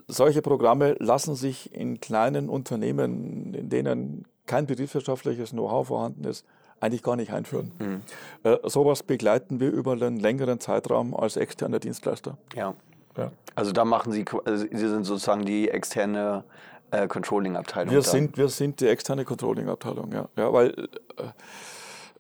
solche 0.07 0.43
Programme 0.43 0.97
lassen 0.99 1.35
sich 1.35 1.75
in 1.75 2.01
kleinen 2.01 2.49
Unternehmen, 2.49 3.55
in 3.55 3.69
denen 3.69 4.27
kein 4.47 4.67
betriebswirtschaftliches 4.67 5.51
Know-how 5.51 5.89
vorhanden 5.89 6.25
ist, 6.25 6.47
eigentlich 6.81 7.03
gar 7.03 7.17
nicht 7.17 7.33
einführen. 7.33 7.73
Mhm. 7.79 8.01
Äh, 8.45 8.57
sowas 8.65 9.03
begleiten 9.03 9.61
wir 9.61 9.71
über 9.71 9.93
einen 9.93 10.19
längeren 10.19 10.61
Zeitraum 10.61 11.15
als 11.15 11.37
externer 11.37 11.81
Dienstleister. 11.81 12.39
Ja. 12.55 12.75
ja. 13.17 13.33
Also 13.55 13.73
da 13.73 13.85
machen 13.85 14.13
Sie, 14.13 14.25
also 14.45 14.65
Sie 14.71 14.89
sind 14.89 15.05
sozusagen 15.05 15.45
die 15.45 15.69
externe 15.69 16.45
äh, 16.91 17.09
Controlling-Abteilung. 17.09 17.93
Wir 17.93 18.03
sind, 18.03 18.39
wir 18.39 18.49
sind 18.49 18.81
die 18.81 18.87
externe 18.87 19.25
Controlling-Abteilung, 19.25 20.13
ja. 20.13 20.29
ja. 20.37 20.53
Weil 20.53 20.89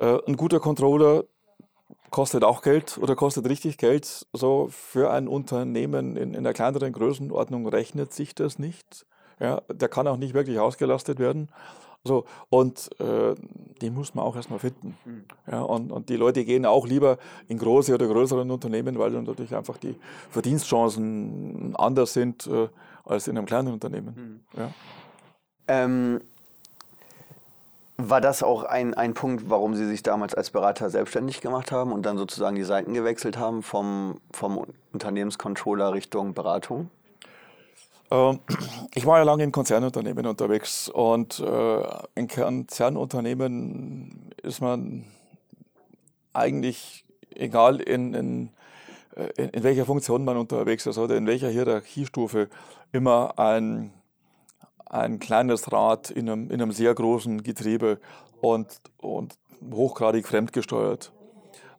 äh, 0.01 0.05
äh 0.05 0.21
ein 0.27 0.37
guter 0.37 0.61
Controller 0.61 1.25
kostet 2.11 2.45
auch 2.45 2.63
Geld 2.63 2.99
oder 2.99 3.15
kostet 3.17 3.49
richtig 3.49 3.79
Geld. 3.79 4.27
So 4.33 4.69
für 4.71 5.11
ein 5.11 5.29
Unternehmen 5.29 6.17
in, 6.17 6.35
in 6.35 6.39
einer 6.39 6.53
kleineren 6.53 6.93
Größenordnung 6.93 7.67
rechnet 7.69 8.13
sich 8.13 8.35
das 8.35 8.59
nicht. 8.59 9.07
Ja, 9.41 9.63
der 9.73 9.89
kann 9.89 10.09
auch 10.09 10.17
nicht 10.17 10.35
wirklich 10.35 10.59
ausgelastet 10.59 11.19
werden. 11.19 11.49
So, 12.05 12.25
und 12.49 12.91
äh, 13.01 13.35
den 13.83 13.95
muss 13.95 14.15
man 14.15 14.25
auch 14.25 14.37
erstmal 14.37 14.59
finden. 14.59 14.97
Mhm. 15.05 15.25
Ja, 15.51 15.63
und, 15.63 15.93
und 15.93 16.09
die 16.09 16.17
Leute 16.17 16.45
gehen 16.45 16.65
auch 16.65 16.87
lieber 16.87 17.19
in 17.49 17.59
große 17.59 17.95
oder 17.95 18.07
größeren 18.07 18.51
Unternehmen, 18.51 18.99
weil 18.99 19.13
dann 19.13 19.25
natürlich 19.25 19.55
einfach 19.55 19.77
die 19.77 19.97
Verdienstchancen 20.31 21.75
anders 21.77 22.13
sind 22.13 22.47
äh, 22.47 22.69
als 23.05 23.29
in 23.29 23.37
einem 23.37 23.47
kleinen 23.47 23.73
Unternehmen. 23.73 24.43
Mhm. 24.55 24.61
Ja. 24.61 24.71
Ähm, 25.67 26.21
war 27.99 28.21
das 28.21 28.45
auch 28.45 28.63
ein, 28.63 28.95
ein 28.95 29.13
Punkt, 29.13 29.51
warum 29.51 29.75
Sie 29.75 29.87
sich 29.87 30.05
damals 30.05 30.35
als 30.35 30.51
Berater 30.51 30.89
selbstständig 30.89 31.41
gemacht 31.41 31.73
haben 31.73 31.93
und 31.93 32.07
dann 32.07 32.17
sozusagen 32.17 32.55
die 32.55 32.63
Seiten 32.63 32.95
gewechselt 32.95 33.39
haben 33.39 33.63
vom, 33.63 34.21
vom 34.33 34.65
Unternehmenscontroller 34.93 35.93
Richtung 35.93 36.33
Beratung? 36.33 36.91
Ähm, 38.13 38.39
ich 38.95 39.05
war 39.05 39.19
ja 39.19 39.25
lange 39.25 39.43
in 39.43 39.51
Konzernunternehmen 39.51 40.27
unterwegs 40.27 40.89
und 40.89 41.41
äh, 41.41 41.83
in 42.15 42.29
Konzernunternehmen 42.29 44.31
ist 44.45 44.61
man 44.61 45.05
eigentlich, 46.33 47.05
egal 47.35 47.81
in, 47.81 48.15
in, 48.15 48.51
äh, 49.17 49.43
in, 49.43 49.65
welcher 49.65 49.87
Funktion 49.87 50.25
man 50.25 50.37
unterwegs 50.37 50.87
ist 50.87 50.99
oder 50.99 51.17
in 51.17 51.27
welcher 51.27 51.49
Hierarchiestufe, 51.49 52.49
immer 52.93 53.41
ein 53.41 53.93
ein 54.91 55.19
kleines 55.19 55.73
Rad 55.73 56.11
in 56.11 56.29
einem, 56.29 56.51
in 56.51 56.61
einem 56.61 56.73
sehr 56.73 56.95
großen 56.95 57.43
Getriebe 57.43 57.99
und, 58.41 58.81
und 58.99 59.37
hochgradig 59.73 60.27
fremdgesteuert, 60.27 61.13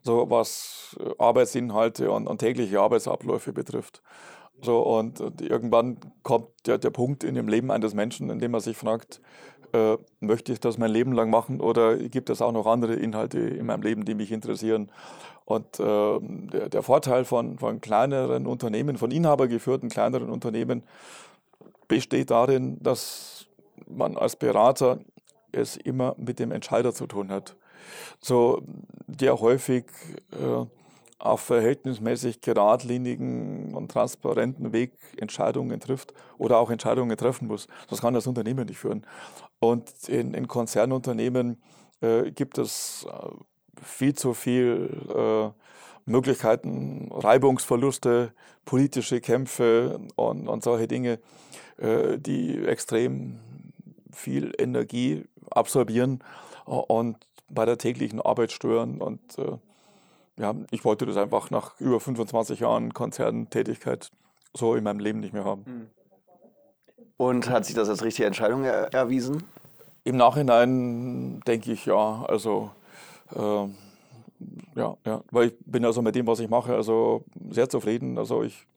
so 0.02 0.30
was 0.30 0.98
Arbeitsinhalte 1.18 2.12
und, 2.12 2.28
und 2.28 2.40
tägliche 2.40 2.80
Arbeitsabläufe 2.80 3.54
betrifft. 3.54 4.02
So, 4.62 4.82
und 4.82 5.22
irgendwann 5.42 5.98
kommt 6.24 6.48
der, 6.66 6.78
der 6.78 6.90
Punkt 6.90 7.24
in 7.24 7.36
dem 7.36 7.48
Leben 7.48 7.72
eines 7.72 7.94
Menschen, 7.94 8.30
in 8.30 8.40
dem 8.40 8.52
man 8.52 8.60
sich 8.60 8.76
fragt, 8.76 9.22
äh, 9.72 9.98
möchte 10.20 10.52
ich 10.52 10.60
das 10.60 10.78
mein 10.78 10.92
Leben 10.92 11.14
lang 11.14 11.30
machen 11.30 11.62
oder 11.62 11.96
gibt 11.96 12.30
es 12.30 12.42
auch 12.42 12.52
noch 12.52 12.66
andere 12.66 12.96
Inhalte 12.96 13.40
in 13.40 13.66
meinem 13.68 13.84
Leben, 13.84 14.04
die 14.04 14.16
mich 14.16 14.32
interessieren? 14.32 14.92
Und 15.46 15.80
äh, 15.80 16.20
der, 16.20 16.70
der 16.70 16.84
Vorteil 16.84 17.24
von, 17.24 17.58
von 17.58 17.80
kleineren 17.80 18.48
Unternehmen, 18.48 18.98
von 18.98 19.12
inhabergeführten 19.12 19.90
kleineren 19.90 20.30
Unternehmen, 20.30 20.84
besteht 21.90 22.32
darin, 22.32 22.82
dass 22.82 23.48
man 23.88 24.16
als 24.16 24.38
Berater 24.38 25.00
es 25.52 25.76
immer 25.76 26.16
mit 26.18 26.40
dem 26.40 26.54
Entscheider 26.54 26.94
zu 26.94 27.08
tun 27.08 27.30
hat. 27.30 27.58
So, 28.22 28.62
der 29.08 29.40
häufig 29.40 29.86
äh, 30.32 30.66
auf 31.18 31.42
verhältnismäßig 31.42 32.40
geradlinigen 32.40 33.74
und 33.74 33.92
transparenten 33.92 34.72
Weg 34.72 34.94
Entscheidungen 35.18 35.80
trifft 35.80 36.14
oder 36.38 36.60
auch 36.60 36.70
Entscheidungen 36.70 37.18
treffen 37.18 37.48
muss. 37.48 37.68
Das 37.90 38.00
kann 38.00 38.14
das 38.14 38.28
Unternehmen 38.28 38.68
nicht 38.68 38.78
führen. 38.78 39.06
Und 39.60 39.92
in, 40.08 40.34
in 40.34 40.48
Konzernunternehmen 40.48 41.62
äh, 42.02 42.32
gibt 42.32 42.58
es 42.58 43.06
äh, 43.10 43.84
viel 43.84 44.14
zu 44.14 44.34
viel 44.34 44.90
äh, 45.10 45.50
Möglichkeiten, 46.10 47.10
Reibungsverluste, 47.12 48.34
politische 48.66 49.22
Kämpfe 49.22 50.00
und, 50.16 50.48
und 50.48 50.64
solche 50.64 50.88
Dinge, 50.88 51.20
äh, 51.78 52.18
die 52.18 52.66
extrem 52.66 53.40
viel 54.12 54.54
Energie 54.58 55.26
absorbieren 55.50 56.24
und 56.66 57.18
bei 57.50 57.66
der 57.66 57.78
täglichen 57.78 58.22
Arbeit 58.22 58.52
stören. 58.52 59.02
Und 59.02 59.20
äh, 59.38 59.58
ja, 60.38 60.56
ich 60.72 60.84
wollte 60.86 61.06
das 61.06 61.18
einfach 61.18 61.52
nach 61.52 61.80
über 61.80 62.00
25 62.00 62.60
Jahren 62.60 62.94
Konzerntätigkeit 62.94 64.12
so 64.54 64.76
in 64.76 64.84
meinem 64.84 65.00
Leben 65.00 65.20
nicht 65.20 65.34
mehr 65.34 65.46
haben. 65.46 65.66
Hm. 65.66 65.88
Und 67.18 67.50
hat 67.50 67.66
sich 67.66 67.76
das 67.76 67.90
als 67.90 68.04
richtige 68.04 68.28
Entscheidung 68.28 68.64
er 68.64 68.94
erwiesen? 68.94 69.44
Im 70.06 70.16
Nachhinein 70.16 71.42
denke 71.42 71.72
ich 71.72 71.86
ja. 71.86 72.24
Also 72.28 72.72
äh, 73.36 73.68
ja, 74.76 74.98
ja, 75.06 75.24
weil 75.32 75.48
ich 75.48 75.54
bin 75.66 75.86
also 75.86 76.02
mit 76.02 76.16
dem, 76.16 76.28
was 76.28 76.40
ich 76.40 76.50
mache, 76.50 76.74
also 76.74 77.24
sehr 77.50 77.70
zufrieden. 77.70 78.18
Also 78.18 78.44
ich, 78.44 78.68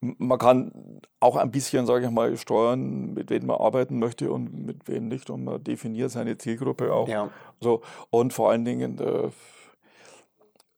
man 0.00 0.38
kann 0.38 1.00
auch 1.20 1.36
ein 1.36 1.50
bisschen, 1.50 1.86
sage 1.86 2.06
ich 2.06 2.10
mal, 2.10 2.36
steuern, 2.36 3.14
mit 3.14 3.30
wem 3.30 3.46
man 3.46 3.58
arbeiten 3.58 3.98
möchte 3.98 4.30
und 4.30 4.66
mit 4.66 4.86
wem 4.88 5.08
nicht. 5.08 5.30
Und 5.30 5.44
man 5.44 5.62
definiert 5.62 6.10
seine 6.10 6.38
Zielgruppe 6.38 6.92
auch. 6.92 7.08
Ja. 7.08 7.30
So, 7.60 7.82
und 8.10 8.32
vor 8.32 8.50
allen 8.50 8.64
Dingen, 8.64 8.98
äh, 8.98 9.30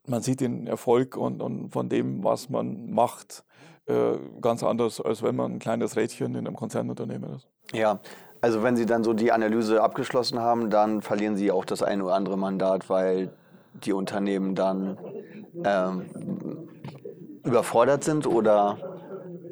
man 0.07 0.23
sieht 0.23 0.41
den 0.41 0.67
Erfolg 0.67 1.17
und, 1.17 1.43
und 1.43 1.71
von 1.71 1.89
dem, 1.89 2.25
was 2.25 2.49
man 2.49 2.91
macht, 2.91 3.45
äh, 3.87 4.19
ganz 4.41 4.63
anders, 4.63 5.01
als 5.01 5.23
wenn 5.23 5.37
man 5.37 5.53
ein 5.53 5.59
kleines 5.59 5.97
Rädchen 5.97 6.35
in 6.35 6.47
einem 6.47 6.57
Konzernunternehmen 6.57 7.35
ist. 7.35 7.49
Ja, 7.73 8.01
also 8.41 8.63
wenn 8.63 8.77
Sie 8.77 8.87
dann 8.87 9.05
so 9.05 9.13
die 9.13 9.33
Analyse 9.33 9.83
abgeschlossen 9.83 10.39
haben, 10.39 10.71
dann 10.71 11.03
verlieren 11.03 11.37
Sie 11.37 11.51
auch 11.51 11.65
das 11.65 11.83
eine 11.83 12.05
oder 12.05 12.15
andere 12.15 12.39
Mandat, 12.39 12.89
weil 12.89 13.31
die 13.75 13.93
Unternehmen 13.93 14.55
dann 14.55 14.99
ähm, 15.65 16.07
überfordert 17.45 18.05
sind 18.05 18.27
oder 18.27 18.79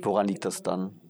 woran 0.02 0.26
liegt 0.26 0.44
das 0.44 0.62
dann? 0.62 1.00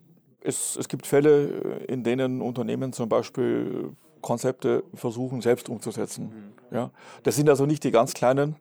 Es, 0.41 0.77
es 0.77 0.89
gibt 0.89 1.07
Fälle, 1.07 1.81
in 1.89 2.05
denen 2.05 2.41
Unternehmen 2.41 2.93
zum 2.93 3.09
Beispiel 3.09 3.91
Konzepte 4.21 4.85
versuchen 4.95 5.41
selbst 5.41 5.69
umzusetzen. 5.69 6.55
Mhm. 6.71 6.77
Ja? 6.77 6.91
Das 7.23 7.37
sind 7.37 7.49
also 7.49 7.67
nicht 7.67 7.85
die 7.85 7.91
ganz 7.91 8.15
kleinen, 8.15 8.57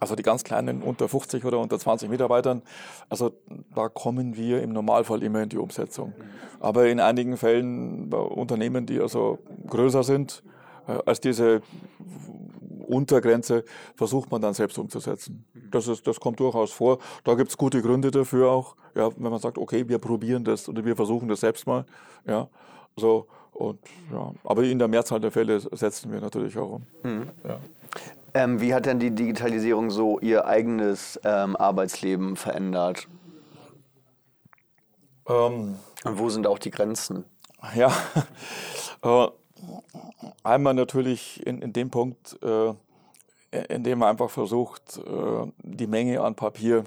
also 0.00 0.14
die 0.14 0.22
ganz 0.22 0.44
kleinen 0.44 0.82
unter 0.82 1.08
50 1.08 1.44
oder 1.44 1.58
unter 1.58 1.78
20 1.78 2.08
Mitarbeitern. 2.08 2.62
Also 3.08 3.32
da 3.74 3.88
kommen 3.88 4.36
wir 4.36 4.62
im 4.62 4.72
Normalfall 4.72 5.22
immer 5.22 5.42
in 5.42 5.48
die 5.48 5.58
Umsetzung. 5.58 6.10
Mhm. 6.10 6.24
Aber 6.60 6.86
in 6.86 7.00
einigen 7.00 7.36
Fällen 7.36 8.08
bei 8.08 8.18
Unternehmen, 8.18 8.86
die 8.86 9.00
also 9.00 9.38
größer 9.66 10.02
sind 10.04 10.42
äh, 10.86 10.98
als 11.06 11.20
diese 11.20 11.62
Untergrenze 12.88 13.64
versucht 13.96 14.30
man 14.30 14.40
dann 14.40 14.54
selbst 14.54 14.78
umzusetzen. 14.78 15.44
Das, 15.70 15.88
ist, 15.88 16.06
das 16.06 16.20
kommt 16.20 16.40
durchaus 16.40 16.72
vor. 16.72 16.98
Da 17.24 17.34
gibt 17.34 17.50
es 17.50 17.56
gute 17.56 17.82
Gründe 17.82 18.10
dafür 18.10 18.50
auch, 18.50 18.76
ja, 18.94 19.10
wenn 19.16 19.30
man 19.30 19.40
sagt, 19.40 19.58
okay, 19.58 19.88
wir 19.88 19.98
probieren 19.98 20.44
das 20.44 20.68
oder 20.68 20.84
wir 20.84 20.96
versuchen 20.96 21.28
das 21.28 21.40
selbst 21.40 21.66
mal. 21.66 21.84
Ja, 22.26 22.48
so, 22.96 23.26
und, 23.52 23.78
ja. 24.12 24.32
Aber 24.44 24.62
in 24.64 24.78
der 24.78 24.88
Mehrzahl 24.88 25.20
der 25.20 25.30
Fälle 25.30 25.60
setzen 25.60 26.12
wir 26.12 26.20
natürlich 26.20 26.56
auch 26.58 26.72
um. 26.72 26.86
Mhm. 27.02 27.28
Ja. 27.46 27.60
Ähm, 28.34 28.60
wie 28.60 28.74
hat 28.74 28.86
denn 28.86 28.98
die 28.98 29.12
Digitalisierung 29.12 29.90
so 29.90 30.18
Ihr 30.18 30.46
eigenes 30.46 31.20
ähm, 31.24 31.54
Arbeitsleben 31.54 32.34
verändert? 32.34 33.06
Ähm, 35.28 35.76
Und 36.04 36.18
wo 36.18 36.28
sind 36.28 36.46
auch 36.46 36.58
die 36.58 36.72
Grenzen? 36.72 37.24
Ja, 37.76 37.92
äh, 39.02 39.28
einmal 40.42 40.74
natürlich 40.74 41.44
in, 41.46 41.62
in 41.62 41.72
dem 41.72 41.90
Punkt, 41.90 42.38
äh, 42.42 42.74
indem 43.68 44.00
man 44.00 44.10
einfach 44.10 44.30
versucht, 44.30 44.98
äh, 44.98 45.52
die 45.62 45.86
Menge 45.86 46.20
an 46.20 46.34
Papier 46.34 46.84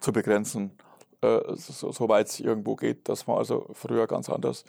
zu 0.00 0.12
begrenzen, 0.12 0.72
äh, 1.20 1.40
so, 1.54 1.92
soweit 1.92 2.28
es 2.28 2.40
irgendwo 2.40 2.76
geht. 2.76 3.08
Das 3.08 3.28
war 3.28 3.38
also 3.38 3.66
früher 3.72 4.06
ganz 4.06 4.28
anders. 4.28 4.64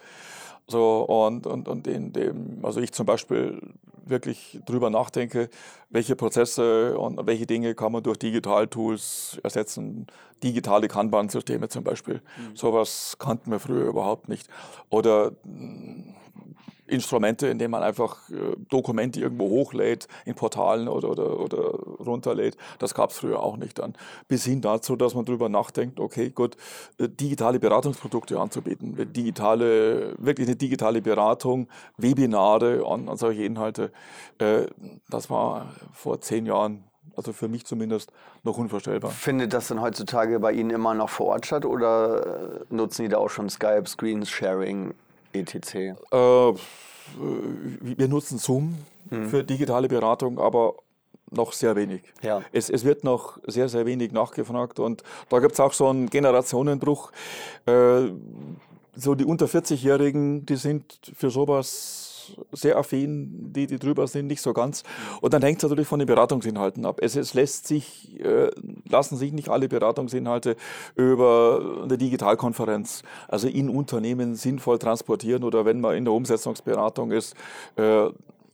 So, 0.66 1.02
und, 1.02 1.46
und, 1.46 1.68
und 1.68 1.86
in 1.86 2.12
dem, 2.12 2.64
also 2.64 2.80
ich 2.80 2.92
zum 2.92 3.06
Beispiel 3.06 3.60
wirklich 4.04 4.60
drüber 4.66 4.90
nachdenke, 4.90 5.48
welche 5.90 6.16
Prozesse 6.16 6.98
und 6.98 7.24
welche 7.26 7.46
Dinge 7.46 7.74
kann 7.74 7.92
man 7.92 8.02
durch 8.02 8.18
Digital-Tools 8.18 9.40
ersetzen. 9.42 10.06
Digitale 10.42 10.88
Kanban-Systeme 10.88 11.68
zum 11.68 11.84
Beispiel. 11.84 12.14
Mhm. 12.14 12.56
Sowas 12.56 13.16
kannten 13.18 13.50
wir 13.50 13.60
früher 13.60 13.86
überhaupt 13.86 14.28
nicht. 14.28 14.48
Oder 14.90 15.32
Instrumente, 16.92 17.46
indem 17.48 17.70
man 17.70 17.82
einfach 17.82 18.28
äh, 18.28 18.56
Dokumente 18.68 19.20
irgendwo 19.20 19.48
hochlädt 19.48 20.08
in 20.26 20.34
Portalen 20.34 20.88
oder, 20.88 21.10
oder, 21.10 21.40
oder 21.40 21.56
runterlädt. 22.04 22.56
Das 22.78 22.94
gab 22.94 23.10
es 23.10 23.18
früher 23.18 23.40
auch 23.40 23.56
nicht 23.56 23.78
dann. 23.78 23.94
Bis 24.28 24.44
hin 24.44 24.60
dazu, 24.60 24.94
dass 24.94 25.14
man 25.14 25.24
darüber 25.24 25.48
nachdenkt, 25.48 25.98
okay, 25.98 26.30
gut, 26.30 26.56
äh, 26.98 27.08
digitale 27.08 27.58
Beratungsprodukte 27.58 28.38
anzubieten, 28.38 29.12
digitale, 29.12 30.14
wirklich 30.18 30.46
eine 30.46 30.56
digitale 30.56 31.00
Beratung, 31.00 31.68
Webinare 31.96 32.84
und, 32.84 33.08
und 33.08 33.16
solche 33.16 33.44
Inhalte. 33.44 33.90
Äh, 34.38 34.66
das 35.08 35.30
war 35.30 35.72
vor 35.92 36.20
zehn 36.20 36.44
Jahren 36.44 36.84
also 37.16 37.32
für 37.32 37.48
mich 37.48 37.66
zumindest 37.66 38.12
noch 38.42 38.56
unvorstellbar. 38.56 39.10
Findet 39.10 39.52
das 39.52 39.68
denn 39.68 39.80
heutzutage 39.80 40.40
bei 40.40 40.52
Ihnen 40.52 40.70
immer 40.70 40.94
noch 40.94 41.10
vor 41.10 41.26
Ort 41.26 41.46
statt 41.46 41.64
oder 41.64 42.64
nutzen 42.70 43.02
die 43.02 43.08
da 43.08 43.18
auch 43.18 43.28
schon 43.28 43.50
Skype, 43.50 43.86
Screen 43.86 44.24
Sharing, 44.24 44.94
etc.? 45.32 45.74
Äh, 45.74 45.94
wir 47.80 48.08
nutzen 48.08 48.38
Zoom 48.38 48.78
mhm. 49.10 49.28
für 49.28 49.44
digitale 49.44 49.88
Beratung, 49.88 50.38
aber 50.38 50.74
noch 51.30 51.52
sehr 51.52 51.74
wenig. 51.76 52.02
Ja. 52.22 52.42
Es, 52.52 52.68
es 52.70 52.84
wird 52.84 53.04
noch 53.04 53.38
sehr, 53.46 53.68
sehr 53.68 53.86
wenig 53.86 54.12
nachgefragt 54.12 54.78
und 54.78 55.02
da 55.28 55.38
gibt 55.38 55.52
es 55.52 55.60
auch 55.60 55.72
so 55.72 55.88
einen 55.88 56.10
Generationenbruch. 56.10 57.10
Äh, 57.66 58.10
so 58.94 59.14
die 59.14 59.24
unter 59.24 59.46
40-Jährigen, 59.46 60.44
die 60.44 60.56
sind 60.56 61.12
für 61.16 61.30
sowas 61.30 62.02
sehr 62.52 62.76
affin, 62.76 63.52
die, 63.52 63.66
die 63.66 63.78
drüber 63.78 64.06
sind, 64.06 64.26
nicht 64.26 64.42
so 64.42 64.52
ganz. 64.52 64.82
Und 65.20 65.34
dann 65.34 65.42
hängt 65.42 65.58
es 65.58 65.68
natürlich 65.68 65.88
von 65.88 65.98
den 65.98 66.06
Beratungsinhalten 66.06 66.84
ab. 66.84 66.98
Es, 67.00 67.16
es 67.16 67.34
lässt 67.34 67.66
sich, 67.66 68.20
äh, 68.20 68.50
lassen 68.92 69.16
sich 69.16 69.32
nicht 69.32 69.48
alle 69.48 69.68
Beratungsinhalte 69.68 70.56
über 70.94 71.80
eine 71.82 71.98
Digitalkonferenz, 71.98 73.02
also 73.28 73.48
in 73.48 73.68
Unternehmen 73.68 74.34
sinnvoll 74.36 74.78
transportieren 74.78 75.42
oder 75.42 75.64
wenn 75.64 75.80
man 75.80 75.96
in 75.96 76.04
der 76.04 76.14
Umsetzungsberatung 76.14 77.10
ist, 77.10 77.34
äh, 77.76 78.08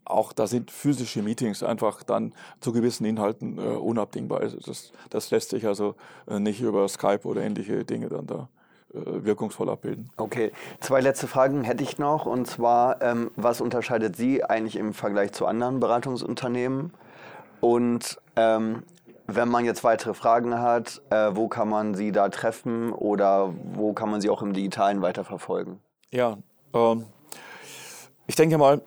auch 0.04 0.32
da 0.32 0.46
sind 0.46 0.70
physische 0.70 1.22
Meetings 1.22 1.62
einfach 1.62 2.02
dann 2.02 2.32
zu 2.60 2.72
gewissen 2.72 3.04
Inhalten 3.04 3.58
äh, 3.58 3.60
unabdingbar. 3.60 4.40
Also 4.40 4.58
das, 4.58 4.92
das 5.10 5.30
lässt 5.30 5.50
sich 5.50 5.66
also 5.66 5.94
äh, 6.26 6.38
nicht 6.38 6.62
über 6.62 6.88
Skype 6.88 7.24
oder 7.24 7.42
ähnliche 7.42 7.84
Dinge 7.84 8.08
dann 8.08 8.26
da 8.26 8.48
äh, 8.94 9.24
wirkungsvoll 9.24 9.68
abbilden. 9.68 10.10
Okay, 10.16 10.50
zwei 10.80 11.00
letzte 11.02 11.26
Fragen 11.26 11.62
hätte 11.62 11.84
ich 11.84 11.98
noch. 11.98 12.24
Und 12.24 12.46
zwar, 12.46 13.02
ähm, 13.02 13.30
was 13.36 13.60
unterscheidet 13.60 14.16
Sie 14.16 14.42
eigentlich 14.42 14.76
im 14.76 14.94
Vergleich 14.94 15.32
zu 15.32 15.44
anderen 15.46 15.78
Beratungsunternehmen? 15.78 16.92
Und 17.60 18.18
ähm, 18.36 18.84
wenn 19.28 19.48
man 19.48 19.66
jetzt 19.66 19.84
weitere 19.84 20.14
Fragen 20.14 20.58
hat, 20.58 21.02
äh, 21.10 21.30
wo 21.34 21.48
kann 21.48 21.68
man 21.68 21.94
Sie 21.94 22.12
da 22.12 22.30
treffen 22.30 22.92
oder 22.92 23.54
wo 23.74 23.92
kann 23.92 24.10
man 24.10 24.22
Sie 24.22 24.30
auch 24.30 24.40
im 24.42 24.54
Digitalen 24.54 25.02
weiterverfolgen? 25.02 25.80
Ja, 26.10 26.38
ähm, 26.74 27.04
ich 28.26 28.34
denke 28.36 28.56
mal, 28.56 28.80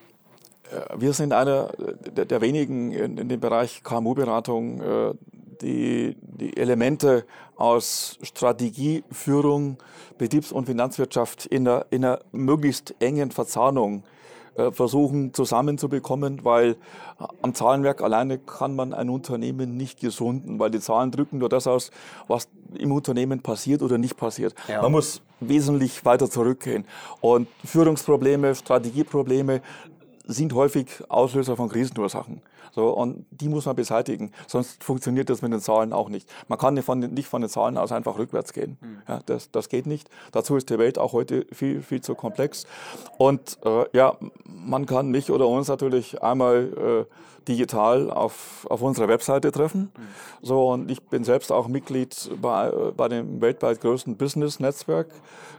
äh, 0.71 0.99
wir 0.99 1.13
sind 1.13 1.31
einer 1.31 1.69
der, 1.77 2.25
der 2.25 2.41
wenigen 2.41 2.91
in, 2.91 3.17
in, 3.19 3.29
dem 3.29 3.39
Bereich 3.39 3.83
KMU-Beratung, 3.83 4.81
äh, 4.81 5.13
die, 5.61 6.17
die 6.19 6.57
Elemente 6.57 7.23
aus 7.55 8.17
Strategie, 8.23 9.03
Führung, 9.11 9.77
Betriebs- 10.17 10.51
und 10.51 10.65
Finanzwirtschaft 10.65 11.45
in 11.45 11.67
einer, 11.67 11.85
in 11.91 12.03
einer 12.03 12.19
möglichst 12.31 12.95
engen 12.99 13.29
Verzahnung 13.29 13.99
äh, 13.99 14.20
versuchen 14.71 15.33
zusammenzubekommen, 15.33 16.43
weil 16.43 16.75
am 17.41 17.53
Zahlenwerk 17.53 18.01
alleine 18.01 18.37
kann 18.37 18.75
man 18.75 18.93
ein 18.93 19.09
Unternehmen 19.09 19.77
nicht 19.77 19.99
gesunden, 19.99 20.59
weil 20.59 20.71
die 20.71 20.79
Zahlen 20.79 21.11
drücken 21.11 21.37
nur 21.37 21.49
das 21.49 21.67
aus, 21.67 21.91
was 22.27 22.49
im 22.77 22.91
Unternehmen 22.91 23.41
passiert 23.41 23.81
oder 23.81 23.97
nicht 23.97 24.17
passiert. 24.17 24.53
Ja. 24.67 24.81
Man 24.81 24.91
muss 24.91 25.21
wesentlich 25.39 26.03
weiter 26.05 26.29
zurückgehen. 26.29 26.85
Und 27.21 27.47
Führungsprobleme, 27.63 28.53
Strategieprobleme 28.55 29.61
sind 30.25 30.53
häufig 30.53 30.87
Auslöser 31.09 31.55
von 31.55 31.69
Krisenursachen. 31.69 32.41
So, 32.71 32.89
und 32.89 33.25
die 33.31 33.49
muss 33.49 33.65
man 33.65 33.75
beseitigen, 33.75 34.31
sonst 34.47 34.83
funktioniert 34.83 35.29
das 35.29 35.41
mit 35.41 35.51
den 35.51 35.59
Zahlen 35.59 35.93
auch 35.93 36.09
nicht. 36.09 36.29
Man 36.47 36.57
kann 36.57 36.73
nicht 36.73 36.85
von, 36.85 36.99
nicht 36.99 37.27
von 37.27 37.41
den 37.41 37.49
Zahlen 37.49 37.77
aus 37.77 37.91
einfach 37.91 38.17
rückwärts 38.17 38.53
gehen. 38.53 38.77
Mhm. 38.81 39.01
Ja, 39.07 39.19
das, 39.25 39.51
das 39.51 39.69
geht 39.69 39.85
nicht. 39.85 40.09
Dazu 40.31 40.55
ist 40.55 40.69
die 40.69 40.77
Welt 40.77 40.97
auch 40.97 41.13
heute 41.13 41.45
viel, 41.51 41.81
viel 41.81 42.01
zu 42.01 42.15
komplex. 42.15 42.65
Und 43.17 43.57
äh, 43.65 43.85
ja, 43.93 44.17
man 44.45 44.85
kann 44.85 45.09
mich 45.09 45.31
oder 45.31 45.47
uns 45.47 45.67
natürlich 45.67 46.21
einmal 46.21 47.07
äh, 47.07 47.13
digital 47.47 48.11
auf, 48.11 48.67
auf 48.69 48.81
unserer 48.81 49.07
Webseite 49.07 49.51
treffen. 49.51 49.91
Mhm. 49.95 50.01
So, 50.41 50.69
und 50.69 50.91
ich 50.91 51.01
bin 51.01 51.23
selbst 51.23 51.51
auch 51.51 51.67
Mitglied 51.67 52.29
bei, 52.41 52.67
äh, 52.67 52.91
bei 52.95 53.07
dem 53.07 53.41
weltweit 53.41 53.81
größten 53.81 54.15
Business-Netzwerk, 54.15 55.07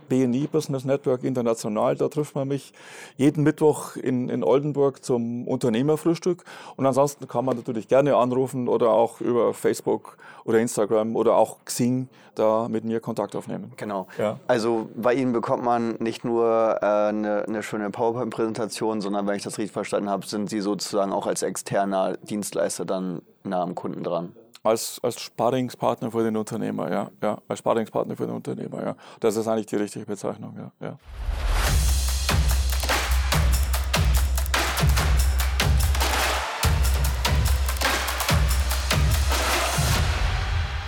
BNI 0.08 0.46
Business 0.46 0.84
Network 0.84 1.24
International. 1.24 1.96
Da 1.96 2.08
trifft 2.08 2.34
man 2.34 2.48
mich 2.48 2.72
jeden 3.16 3.42
Mittwoch 3.42 3.96
in, 3.96 4.28
in 4.28 4.44
Oldenburg 4.44 5.04
zum 5.04 5.48
Unternehmerfrühstück. 5.48 6.44
Und 6.76 6.84
ansonsten 6.92 7.26
kann 7.26 7.44
man 7.46 7.56
natürlich 7.56 7.88
gerne 7.88 8.16
anrufen 8.16 8.68
oder 8.68 8.90
auch 8.90 9.20
über 9.22 9.54
Facebook 9.54 10.18
oder 10.44 10.58
Instagram 10.58 11.16
oder 11.16 11.36
auch 11.36 11.56
Xing 11.64 12.08
da 12.34 12.68
mit 12.68 12.84
mir 12.84 13.00
Kontakt 13.00 13.34
aufnehmen. 13.34 13.72
Genau. 13.76 14.06
Ja. 14.18 14.38
Also 14.46 14.90
bei 14.94 15.14
Ihnen 15.14 15.32
bekommt 15.32 15.64
man 15.64 15.96
nicht 16.00 16.24
nur 16.24 16.78
äh, 16.82 16.84
eine, 16.84 17.44
eine 17.48 17.62
schöne 17.62 17.90
PowerPoint-Präsentation, 17.90 19.00
sondern 19.00 19.26
wenn 19.26 19.36
ich 19.36 19.42
das 19.42 19.56
richtig 19.58 19.72
verstanden 19.72 20.10
habe, 20.10 20.26
sind 20.26 20.50
Sie 20.50 20.60
sozusagen 20.60 21.12
auch 21.12 21.26
als 21.26 21.42
externer 21.42 22.18
Dienstleister 22.18 22.84
dann 22.84 23.22
nah 23.42 23.62
am 23.62 23.74
Kunden 23.74 24.02
dran 24.02 24.32
als, 24.62 25.00
als 25.02 25.20
Sparringspartner 25.20 26.12
für 26.12 26.22
den 26.22 26.36
Unternehmer, 26.36 26.88
ja, 26.88 27.10
ja, 27.20 27.38
als 27.48 27.58
Sparringspartner 27.58 28.16
für 28.16 28.26
den 28.26 28.36
Unternehmer, 28.36 28.80
ja. 28.80 28.96
Das 29.18 29.34
ist 29.34 29.48
eigentlich 29.48 29.66
die 29.66 29.76
richtige 29.76 30.06
Bezeichnung, 30.06 30.54
ja, 30.56 30.86
ja. 30.86 30.98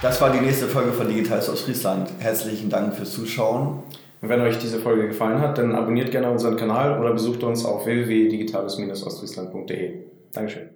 Das 0.04 0.20
war 0.20 0.30
die 0.30 0.40
nächste 0.40 0.66
Folge 0.66 0.92
von 0.92 1.08
Digitales 1.08 1.48
aus 1.48 1.62
Friesland. 1.62 2.10
Herzlichen 2.18 2.68
Dank 2.68 2.94
fürs 2.94 3.14
Zuschauen. 3.14 3.84
Und 4.20 4.28
wenn 4.28 4.42
euch 4.42 4.58
diese 4.58 4.78
Folge 4.78 5.08
gefallen 5.08 5.40
hat, 5.40 5.56
dann 5.56 5.74
abonniert 5.74 6.10
gerne 6.10 6.30
unseren 6.30 6.58
Kanal 6.58 7.00
oder 7.00 7.14
besucht 7.14 7.42
uns 7.42 7.64
auf 7.64 7.86
www.digitales-ostfriesland.de. 7.86 9.94
Dankeschön. 10.30 10.73